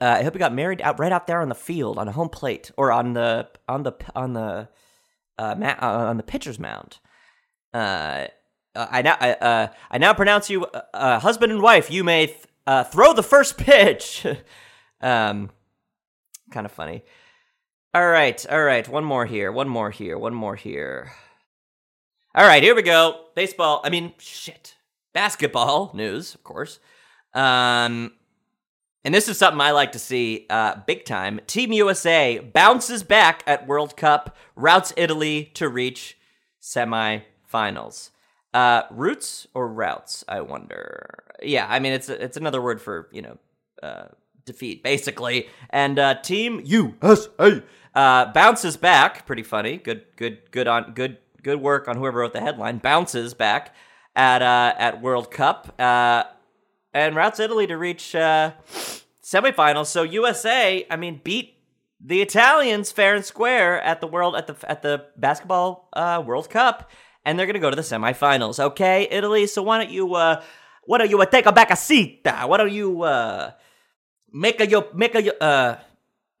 Uh, 0.00 0.16
I 0.18 0.22
hope 0.24 0.34
you 0.34 0.38
got 0.40 0.52
married 0.52 0.82
out 0.82 0.98
right 0.98 1.12
out 1.12 1.26
there 1.26 1.40
on 1.40 1.48
the 1.48 1.54
field 1.54 1.96
on 1.98 2.06
a 2.08 2.12
home 2.12 2.28
plate 2.28 2.70
or 2.76 2.92
on 2.92 3.14
the 3.14 3.48
on 3.66 3.82
the 3.82 3.92
on 4.14 4.32
the 4.34 4.68
uh, 5.38 5.54
ma- 5.56 5.78
uh, 5.80 6.10
on 6.10 6.16
the 6.18 6.22
pitcher's 6.22 6.58
mound. 6.58 6.98
I 7.72 8.28
now 9.02 9.16
I, 9.20 9.32
uh, 9.32 9.68
I 9.90 9.98
now 9.98 10.12
pronounce 10.14 10.50
you 10.50 10.66
husband 10.94 11.50
and 11.52 11.62
wife. 11.62 11.90
You 11.90 12.04
may 12.04 12.26
th- 12.26 12.44
uh, 12.66 12.84
throw 12.84 13.12
the 13.14 13.22
first 13.22 13.56
pitch. 13.56 14.26
um, 15.00 15.50
kind 16.50 16.66
of 16.66 16.72
funny. 16.72 17.02
All 17.96 18.06
right, 18.06 18.44
all 18.50 18.62
right. 18.62 18.86
One 18.86 19.04
more 19.04 19.24
here. 19.24 19.50
One 19.50 19.70
more 19.70 19.90
here. 19.90 20.18
One 20.18 20.34
more 20.34 20.54
here. 20.54 21.12
All 22.34 22.46
right, 22.46 22.62
here 22.62 22.74
we 22.74 22.82
go. 22.82 23.24
Baseball. 23.34 23.80
I 23.84 23.88
mean, 23.88 24.12
shit. 24.18 24.74
Basketball 25.14 25.92
news, 25.94 26.34
of 26.34 26.44
course. 26.44 26.78
Um, 27.32 28.12
and 29.02 29.14
this 29.14 29.28
is 29.28 29.38
something 29.38 29.62
I 29.62 29.70
like 29.70 29.92
to 29.92 29.98
see 29.98 30.44
uh, 30.50 30.74
big 30.86 31.06
time. 31.06 31.40
Team 31.46 31.72
USA 31.72 32.38
bounces 32.38 33.02
back 33.02 33.42
at 33.46 33.66
World 33.66 33.96
Cup, 33.96 34.36
routes 34.56 34.92
Italy 34.98 35.50
to 35.54 35.66
reach 35.66 36.18
semifinals. 36.60 38.10
Uh, 38.52 38.82
roots 38.90 39.46
or 39.54 39.68
routes? 39.68 40.22
I 40.28 40.42
wonder. 40.42 41.24
Yeah, 41.42 41.66
I 41.66 41.78
mean 41.78 41.94
it's 41.94 42.10
it's 42.10 42.36
another 42.36 42.60
word 42.60 42.82
for 42.82 43.08
you 43.10 43.22
know 43.22 43.38
uh, 43.82 44.08
defeat 44.46 44.82
basically. 44.82 45.48
And 45.70 45.98
uh, 45.98 46.14
Team 46.22 46.62
USA 46.64 47.62
uh, 47.94 48.32
bounces 48.32 48.76
back. 48.76 49.26
Pretty 49.26 49.42
funny. 49.42 49.76
Good 49.76 50.04
good 50.16 50.50
good 50.50 50.68
on 50.68 50.94
good 50.94 51.18
good 51.42 51.60
work 51.60 51.88
on 51.88 51.96
whoever 51.96 52.20
wrote 52.20 52.32
the 52.32 52.40
headline. 52.40 52.78
Bounces 52.78 53.34
back 53.34 53.74
at 54.14 54.40
uh, 54.40 54.74
at 54.78 55.02
World 55.02 55.30
Cup 55.30 55.74
uh, 55.78 56.24
and 56.94 57.14
routes 57.14 57.40
Italy 57.40 57.66
to 57.66 57.76
reach 57.76 58.14
uh, 58.14 58.52
semifinals. 59.22 59.86
So 59.86 60.02
USA, 60.04 60.86
I 60.88 60.96
mean, 60.96 61.20
beat 61.22 61.54
the 62.00 62.22
Italians 62.22 62.92
fair 62.92 63.14
and 63.14 63.24
square 63.24 63.82
at 63.82 64.00
the 64.00 64.06
world 64.06 64.36
at 64.36 64.46
the 64.46 64.70
at 64.70 64.82
the 64.82 65.06
basketball 65.16 65.88
uh, 65.92 66.22
World 66.24 66.48
Cup, 66.48 66.90
and 67.24 67.38
they're 67.38 67.46
gonna 67.46 67.58
go 67.58 67.70
to 67.70 67.76
the 67.76 67.82
semifinals. 67.82 68.60
Okay, 68.60 69.08
Italy. 69.10 69.46
So 69.46 69.62
why 69.62 69.82
don't 69.82 69.92
you 69.92 70.14
uh, 70.14 70.42
why 70.84 70.98
don't 70.98 71.10
you 71.10 71.24
take 71.30 71.46
a 71.46 71.52
back 71.52 71.72
a 71.72 71.76
seat? 71.76 72.20
Why 72.24 72.56
don't 72.56 72.72
you 72.72 73.02
uh, 73.02 73.50
make 74.36 74.60
a 74.60 74.68
yo 74.68 74.88
make 74.94 75.14
a 75.14 75.22
yo, 75.22 75.32
uh. 75.40 75.78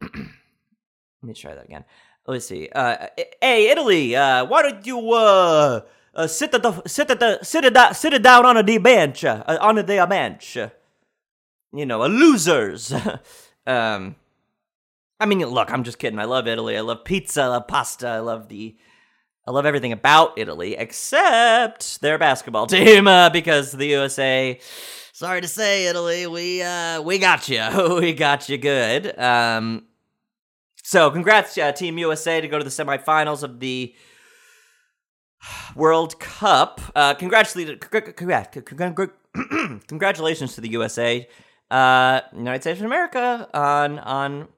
Let 0.02 1.28
me 1.28 1.34
try 1.34 1.54
that 1.54 1.64
again. 1.64 1.84
Let's 2.26 2.46
see. 2.46 2.68
Uh, 2.68 3.06
hey, 3.40 3.70
Italy. 3.70 4.14
Uh, 4.14 4.44
why 4.44 4.62
don't 4.62 4.86
you 4.86 5.12
uh, 5.12 5.80
uh 6.14 6.26
sit 6.26 6.54
at 6.54 6.62
the 6.62 6.82
sit 6.86 7.10
at 7.10 7.20
the 7.20 7.42
sit 7.42 7.64
it 7.64 7.74
down 7.74 7.94
sit 7.94 8.12
it 8.12 8.22
down 8.22 8.44
on 8.44 8.56
a 8.56 8.62
the 8.62 8.78
bench 8.78 9.24
uh, 9.24 9.42
on 9.60 9.76
the 9.76 10.06
bench. 10.08 10.56
You 11.72 11.86
know, 11.86 12.04
a 12.04 12.08
losers. 12.08 12.92
um, 13.66 14.16
I 15.18 15.26
mean, 15.26 15.40
look, 15.40 15.72
I'm 15.72 15.84
just 15.84 15.98
kidding. 15.98 16.18
I 16.18 16.24
love 16.24 16.46
Italy. 16.46 16.76
I 16.76 16.80
love 16.80 17.04
pizza. 17.04 17.42
I 17.42 17.46
love 17.46 17.68
pasta. 17.68 18.08
I 18.08 18.18
love 18.18 18.48
the. 18.48 18.76
I 19.48 19.52
love 19.52 19.64
everything 19.64 19.92
about 19.92 20.36
Italy 20.36 20.74
except 20.76 22.00
their 22.00 22.18
basketball 22.18 22.66
team 22.76 23.06
uh, 23.06 23.30
because 23.30 23.72
the 23.72 23.86
USA. 23.86 24.58
Sorry 25.12 25.40
to 25.40 25.48
say, 25.48 25.86
Italy, 25.86 26.26
we 26.26 26.62
uh, 26.62 27.00
we 27.00 27.18
got 27.18 27.48
you. 27.48 27.98
we 28.00 28.12
got 28.12 28.48
you 28.48 28.58
good. 28.58 29.18
Um, 29.18 29.84
so, 30.82 31.10
congrats, 31.10 31.56
uh, 31.58 31.72
Team 31.72 31.98
USA, 31.98 32.40
to 32.40 32.48
go 32.48 32.58
to 32.58 32.64
the 32.64 32.70
semifinals 32.70 33.42
of 33.42 33.60
the 33.60 33.94
World 35.74 36.18
Cup. 36.18 36.80
Uh, 36.94 37.14
congratulations, 37.14 37.84
congratulations 39.86 40.54
to 40.54 40.60
the 40.60 40.70
USA, 40.70 41.28
uh, 41.70 42.20
United 42.36 42.62
States 42.62 42.80
of 42.80 42.86
America, 42.86 43.48
on 43.54 43.98
on 44.00 44.48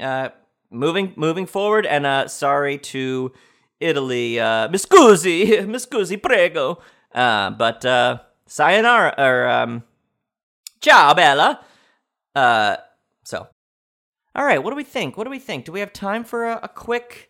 uh, 0.00 0.30
moving 0.70 1.12
moving 1.16 1.46
forward. 1.46 1.86
And 1.86 2.06
uh, 2.06 2.28
sorry 2.28 2.78
to 2.78 3.32
Italy, 3.82 4.38
uh, 4.40 4.68
mi 4.68 6.16
prego. 6.16 6.78
Uh, 7.14 7.50
but 7.50 7.84
uh, 7.84 8.18
sayonara, 8.46 9.14
or 9.18 9.48
um, 9.48 9.82
ciao, 10.80 11.12
bella. 11.14 11.60
Uh, 12.34 12.76
so 13.24 13.48
all 14.34 14.46
right, 14.46 14.62
what 14.62 14.70
do 14.70 14.76
we 14.76 14.84
think? 14.84 15.18
What 15.18 15.24
do 15.24 15.30
we 15.30 15.38
think? 15.38 15.66
Do 15.66 15.72
we 15.72 15.80
have 15.80 15.92
time 15.92 16.24
for 16.24 16.46
a, 16.46 16.60
a 16.62 16.68
quick 16.68 17.28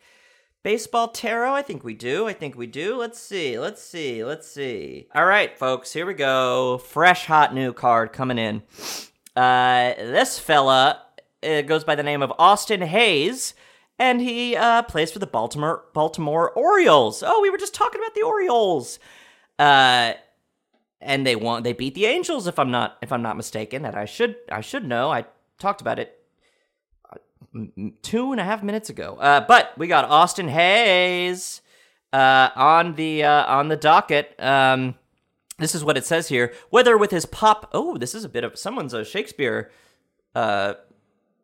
baseball 0.62 1.08
tarot? 1.08 1.52
I 1.52 1.62
think 1.62 1.82
we 1.82 1.94
do. 1.94 2.28
I 2.28 2.32
think 2.32 2.56
we 2.56 2.68
do. 2.68 2.96
Let's 2.96 3.18
see. 3.18 3.58
Let's 3.58 3.82
see. 3.82 4.24
Let's 4.24 4.46
see. 4.48 5.08
All 5.12 5.26
right, 5.26 5.58
folks, 5.58 5.92
here 5.92 6.06
we 6.06 6.14
go. 6.14 6.78
Fresh, 6.78 7.26
hot 7.26 7.54
new 7.54 7.72
card 7.72 8.12
coming 8.12 8.38
in. 8.38 8.62
Uh, 9.34 9.94
this 9.96 10.38
fella 10.38 11.02
uh, 11.42 11.62
goes 11.62 11.82
by 11.82 11.96
the 11.96 12.04
name 12.04 12.22
of 12.22 12.32
Austin 12.38 12.82
Hays, 12.82 13.54
and 14.02 14.20
he 14.20 14.56
uh, 14.56 14.82
plays 14.82 15.12
for 15.12 15.20
the 15.20 15.28
Baltimore 15.28 15.84
Baltimore 15.94 16.50
Orioles. 16.50 17.22
Oh, 17.24 17.40
we 17.40 17.50
were 17.50 17.56
just 17.56 17.72
talking 17.72 18.00
about 18.00 18.14
the 18.16 18.22
Orioles. 18.22 18.98
Uh, 19.60 20.14
and 21.00 21.24
they 21.24 21.36
won. 21.36 21.62
They 21.62 21.72
beat 21.72 21.94
the 21.94 22.06
Angels, 22.06 22.48
if 22.48 22.58
I'm 22.58 22.72
not 22.72 22.98
if 23.00 23.12
I'm 23.12 23.22
not 23.22 23.36
mistaken. 23.36 23.82
That 23.82 23.94
I 23.94 24.04
should 24.04 24.34
I 24.50 24.60
should 24.60 24.84
know. 24.84 25.12
I 25.12 25.24
talked 25.58 25.80
about 25.80 26.00
it 26.00 26.18
two 28.02 28.32
and 28.32 28.40
a 28.40 28.44
half 28.44 28.64
minutes 28.64 28.90
ago. 28.90 29.18
Uh, 29.20 29.46
but 29.46 29.72
we 29.78 29.86
got 29.86 30.04
Austin 30.04 30.48
Hays 30.48 31.60
uh, 32.12 32.48
on 32.56 32.96
the 32.96 33.22
uh, 33.22 33.46
on 33.46 33.68
the 33.68 33.76
docket. 33.76 34.34
Um, 34.40 34.96
this 35.58 35.76
is 35.76 35.84
what 35.84 35.96
it 35.96 36.04
says 36.04 36.26
here. 36.26 36.52
Whether 36.70 36.98
with 36.98 37.12
his 37.12 37.24
pop, 37.24 37.70
oh, 37.72 37.96
this 37.98 38.16
is 38.16 38.24
a 38.24 38.28
bit 38.28 38.42
of 38.42 38.58
someone's 38.58 38.94
a 38.94 39.04
Shakespeare. 39.04 39.70
Uh, 40.34 40.74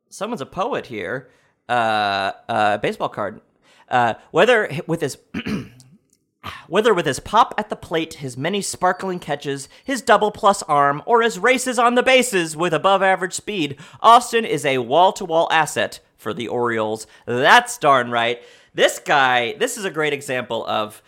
someone's 0.09 0.41
a 0.41 0.47
poet 0.47 0.87
here. 0.87 1.31
Uh, 1.69 2.33
uh, 2.49 2.79
baseball 2.79 3.09
card. 3.09 3.41
Uh, 3.89 4.15
whether 4.31 4.71
with 4.87 5.01
his 5.01 5.19
Whether 6.67 6.95
with 6.95 7.07
his 7.07 7.21
pop 7.21 7.55
at 7.59 7.69
the 7.69 7.77
plate, 7.77 8.15
his 8.15 8.37
many 8.37 8.63
sparkling 8.63 9.19
catches, 9.19 9.69
his 9.85 10.03
double 10.03 10.31
plus 10.31 10.63
arm, 10.63 11.03
or 11.05 11.23
his 11.23 11.39
races 11.39 11.79
on 11.79 11.95
the 11.95 12.03
bases 12.03 12.57
with 12.57 12.73
above 12.73 13.03
average 13.03 13.35
speed, 13.35 13.77
Austin 14.01 14.45
is 14.45 14.65
a 14.65 14.79
wall 14.79 15.13
to 15.15 15.25
wall 15.25 15.49
asset 15.51 16.01
for 16.17 16.33
the 16.33 16.49
Orioles. 16.49 17.07
That's 17.27 17.77
darn 17.79 18.11
right. 18.11 18.43
This 18.73 18.99
guy, 18.99 19.55
this 19.59 19.77
is 19.77 19.85
a 19.85 19.91
great 19.91 20.13
example 20.13 20.65
of 20.67 21.03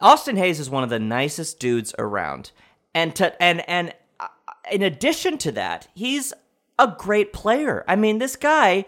Austin 0.00 0.36
Hays 0.36 0.58
is 0.58 0.68
one 0.68 0.82
of 0.82 0.90
the 0.90 0.98
nicest 0.98 1.60
dudes 1.60 1.94
around. 1.98 2.50
And 2.94 3.14
to 3.16 3.40
and 3.40 3.68
and 3.68 3.94
uh, 4.18 4.28
in 4.70 4.82
addition 4.82 5.38
to 5.38 5.52
that, 5.52 5.88
he's 5.94 6.32
a 6.78 6.94
great 6.98 7.32
player. 7.32 7.84
I 7.86 7.96
mean, 7.96 8.18
this 8.18 8.36
guy 8.36 8.84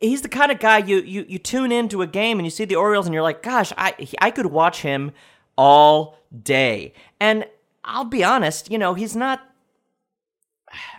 he's 0.00 0.22
the 0.22 0.28
kind 0.28 0.52
of 0.52 0.58
guy 0.58 0.78
you 0.78 0.98
you 1.00 1.24
you 1.28 1.38
tune 1.38 1.72
into 1.72 2.02
a 2.02 2.06
game 2.06 2.38
and 2.38 2.46
you 2.46 2.50
see 2.50 2.64
the 2.64 2.76
Orioles 2.76 3.06
and 3.06 3.14
you're 3.14 3.22
like, 3.22 3.42
gosh, 3.42 3.72
I 3.76 3.94
I 4.20 4.30
could 4.30 4.46
watch 4.46 4.82
him 4.82 5.12
all 5.56 6.18
day. 6.42 6.92
And 7.20 7.46
I'll 7.84 8.04
be 8.04 8.24
honest, 8.24 8.70
you 8.70 8.78
know, 8.78 8.94
he's 8.94 9.16
not. 9.16 9.42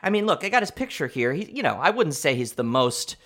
I 0.01 0.09
mean, 0.09 0.25
look, 0.25 0.43
I 0.43 0.49
got 0.49 0.63
his 0.63 0.71
picture 0.71 1.07
here. 1.07 1.33
He, 1.33 1.51
you 1.51 1.61
know, 1.61 1.75
I 1.75 1.89
wouldn't 1.89 2.15
say 2.15 2.35
he's 2.35 2.53
the 2.53 2.63
most, 2.63 3.17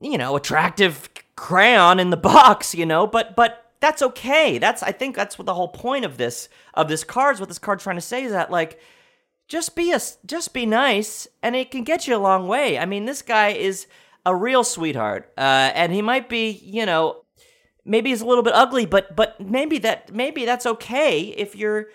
you 0.00 0.18
know, 0.18 0.36
attractive 0.36 1.08
crayon 1.34 1.98
in 1.98 2.10
the 2.10 2.16
box, 2.16 2.74
you 2.74 2.86
know, 2.86 3.06
but 3.06 3.34
but 3.34 3.72
that's 3.80 4.02
okay. 4.02 4.58
That's 4.58 4.82
I 4.82 4.92
think 4.92 5.16
that's 5.16 5.38
what 5.38 5.46
the 5.46 5.54
whole 5.54 5.68
point 5.68 6.04
of 6.04 6.16
this 6.16 6.48
of 6.74 6.88
this 6.88 7.04
card 7.04 7.36
is. 7.36 7.40
What 7.40 7.48
this 7.48 7.58
card's 7.58 7.82
trying 7.82 7.96
to 7.96 8.02
say 8.02 8.22
is 8.24 8.32
that 8.32 8.50
like 8.50 8.78
just 9.48 9.74
be 9.74 9.92
a 9.92 10.00
just 10.24 10.54
be 10.54 10.66
nice 10.66 11.26
and 11.42 11.56
it 11.56 11.70
can 11.70 11.82
get 11.82 12.06
you 12.06 12.14
a 12.14 12.18
long 12.18 12.46
way. 12.46 12.78
I 12.78 12.84
mean, 12.84 13.06
this 13.06 13.22
guy 13.22 13.48
is 13.48 13.86
a 14.24 14.34
real 14.34 14.64
sweetheart, 14.64 15.32
uh, 15.36 15.70
and 15.74 15.92
he 15.92 16.02
might 16.02 16.28
be, 16.28 16.50
you 16.50 16.86
know, 16.86 17.22
maybe 17.84 18.10
he's 18.10 18.20
a 18.20 18.26
little 18.26 18.44
bit 18.44 18.54
ugly, 18.54 18.86
but 18.86 19.14
but 19.16 19.40
maybe 19.40 19.78
that 19.78 20.14
maybe 20.14 20.44
that's 20.44 20.66
okay 20.66 21.20
if 21.20 21.56
you're 21.56 21.88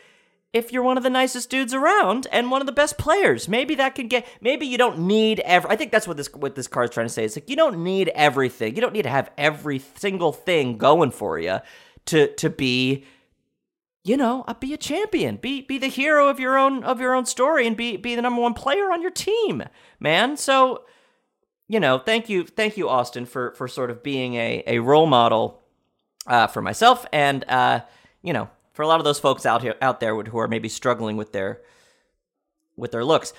if 0.54 0.72
you're 0.72 0.84
one 0.84 0.98
of 0.98 1.04
the 1.04 1.10
nicest 1.10 1.50
dudes 1.50 1.74
around 1.74 2.28
and 2.32 2.50
one 2.50 2.62
of 2.62 2.66
the 2.66 2.74
best 2.74 2.98
players. 2.98 3.48
Maybe 3.48 3.76
that 3.76 3.96
can 3.96 4.08
get. 4.08 4.28
Maybe 4.42 4.66
you 4.66 4.78
don't 4.78 5.00
need 5.00 5.40
every. 5.42 5.70
I 5.70 5.76
think 5.76 5.92
that's 5.92 6.08
what 6.08 6.18
this 6.18 6.34
what 6.34 6.56
this 6.56 6.68
card's 6.68 6.94
trying 6.94 7.08
to 7.08 7.14
say. 7.14 7.26
It's 7.26 7.36
like 7.36 7.50
you 7.50 7.56
don't 7.56 7.84
need 7.84 8.10
everything. 8.10 8.76
You 8.76 8.82
don't 8.82 8.94
need 8.94 9.04
to 9.04 9.10
have 9.10 9.32
every 9.38 9.80
single 9.96 10.34
thing 10.34 10.78
going 10.78 11.12
for 11.12 11.40
you 11.40 11.60
to 12.06 12.34
to 12.36 12.50
be 12.50 13.06
you 14.04 14.16
know, 14.16 14.46
be 14.62 14.74
a 14.74 14.78
champion, 14.78 15.36
be 15.36 15.62
be 15.62 15.78
the 15.78 15.88
hero 15.88 16.30
of 16.30 16.40
your 16.40 16.58
own 16.58 16.82
of 16.86 17.02
your 17.02 17.14
own 17.14 17.26
story, 17.26 17.68
and 17.68 17.76
be 17.76 17.98
be 17.98 18.16
the 18.16 18.22
number 18.22 18.42
one 18.42 18.54
player 18.54 18.90
on 18.90 19.02
your 19.02 19.12
team, 19.12 19.64
man. 20.00 20.38
So 20.38 20.86
you 21.68 21.80
know, 21.80 21.98
thank 22.00 22.30
you, 22.30 22.46
thank 22.46 22.78
you, 22.78 22.90
Austin, 22.90 23.26
for 23.26 23.52
for 23.52 23.68
sort 23.68 23.92
of 23.92 24.04
being 24.04 24.36
a 24.36 24.64
a 24.68 24.80
role 24.80 25.06
model 25.06 25.62
uh, 26.26 26.48
for 26.48 26.62
myself, 26.62 27.06
and 27.12 27.44
uh, 27.50 27.82
you 28.22 28.34
know, 28.34 28.50
for 28.74 28.84
a 28.84 28.88
lot 28.88 29.00
of 29.00 29.04
those 29.04 29.20
folks 29.20 29.46
out 29.46 29.62
here 29.62 29.76
out 29.82 30.00
there 30.00 30.16
who 30.24 30.38
are 30.38 30.48
maybe 30.48 30.70
struggling 30.70 31.18
with 31.18 31.32
their 31.32 31.62
with 32.76 32.92
their 32.92 33.04
looks. 33.04 33.34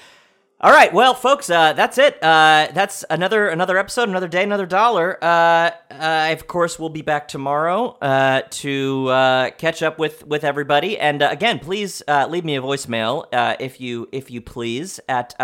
All 0.61 0.73
right, 0.73 0.93
well, 0.93 1.15
folks, 1.15 1.49
uh, 1.51 1.73
that's 1.75 1.99
it. 1.99 2.21
Uh, 2.21 2.67
that's 2.75 3.05
another 3.09 3.49
another 3.49 3.79
episode, 3.79 4.09
another 4.09 4.27
day, 4.27 4.43
another 4.43 4.67
dollar. 4.67 5.17
Uh, 5.23 5.71
I 5.89 6.31
of 6.31 6.49
course 6.49 6.81
we'll 6.81 6.89
be 6.89 7.03
back 7.03 7.29
tomorrow 7.29 7.97
uh, 8.03 8.43
to 8.51 9.07
uh, 9.07 9.51
catch 9.53 9.85
up 9.85 10.01
with 10.01 10.27
with 10.27 10.43
everybody. 10.43 10.99
And 10.99 11.23
uh, 11.23 11.29
again, 11.31 11.61
please 11.61 12.03
leave 12.09 12.45
me 12.45 12.57
a 12.57 12.61
voicemail 12.61 13.27
if 13.61 13.81
you 13.81 14.09
if 14.11 14.33
you 14.33 14.41
please 14.41 14.99
at 15.09 15.37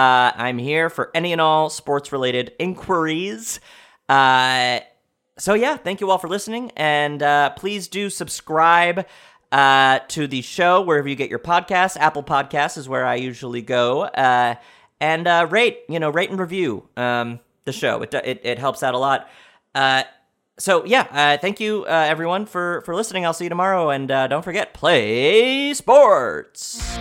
646-844-2927. 0.00 0.32
I'm 0.36 0.58
here 0.58 0.90
for 0.90 1.10
any 1.14 1.32
and 1.32 1.40
all 1.40 1.70
sports 1.70 2.12
related 2.12 2.52
inquiries. 2.58 3.60
so 4.08 5.54
yeah, 5.54 5.76
thank 5.76 6.00
you 6.00 6.10
all 6.10 6.18
for 6.18 6.28
listening, 6.28 6.70
and 6.76 7.54
please 7.56 7.88
do 7.88 8.10
subscribe 8.10 9.06
uh, 9.52 10.00
to 10.08 10.26
the 10.26 10.42
show 10.42 10.80
wherever 10.80 11.08
you 11.08 11.16
get 11.16 11.30
your 11.30 11.38
podcasts. 11.38 11.96
Apple 11.96 12.22
Podcasts 12.22 12.78
is 12.78 12.88
where 12.88 13.06
I 13.06 13.16
usually 13.16 13.62
go. 13.62 14.02
Uh, 14.02 14.54
and 15.00 15.26
uh, 15.26 15.46
rate, 15.50 15.80
you 15.88 15.98
know, 15.98 16.10
rate 16.10 16.30
and 16.30 16.38
review 16.38 16.88
um, 16.96 17.40
the 17.64 17.72
show. 17.72 18.02
It, 18.02 18.14
it, 18.14 18.40
it 18.44 18.58
helps 18.58 18.82
out 18.82 18.94
a 18.94 18.98
lot. 18.98 19.28
Uh, 19.74 20.04
so 20.58 20.84
yeah, 20.84 21.06
uh, 21.10 21.38
thank 21.38 21.58
you 21.58 21.84
uh, 21.84 22.06
everyone 22.08 22.44
for 22.44 22.82
for 22.82 22.94
listening. 22.94 23.24
I'll 23.24 23.32
see 23.32 23.44
you 23.44 23.48
tomorrow, 23.48 23.88
and 23.88 24.10
uh, 24.10 24.26
don't 24.26 24.42
forget, 24.42 24.74
play 24.74 25.72
sports. 25.72 26.98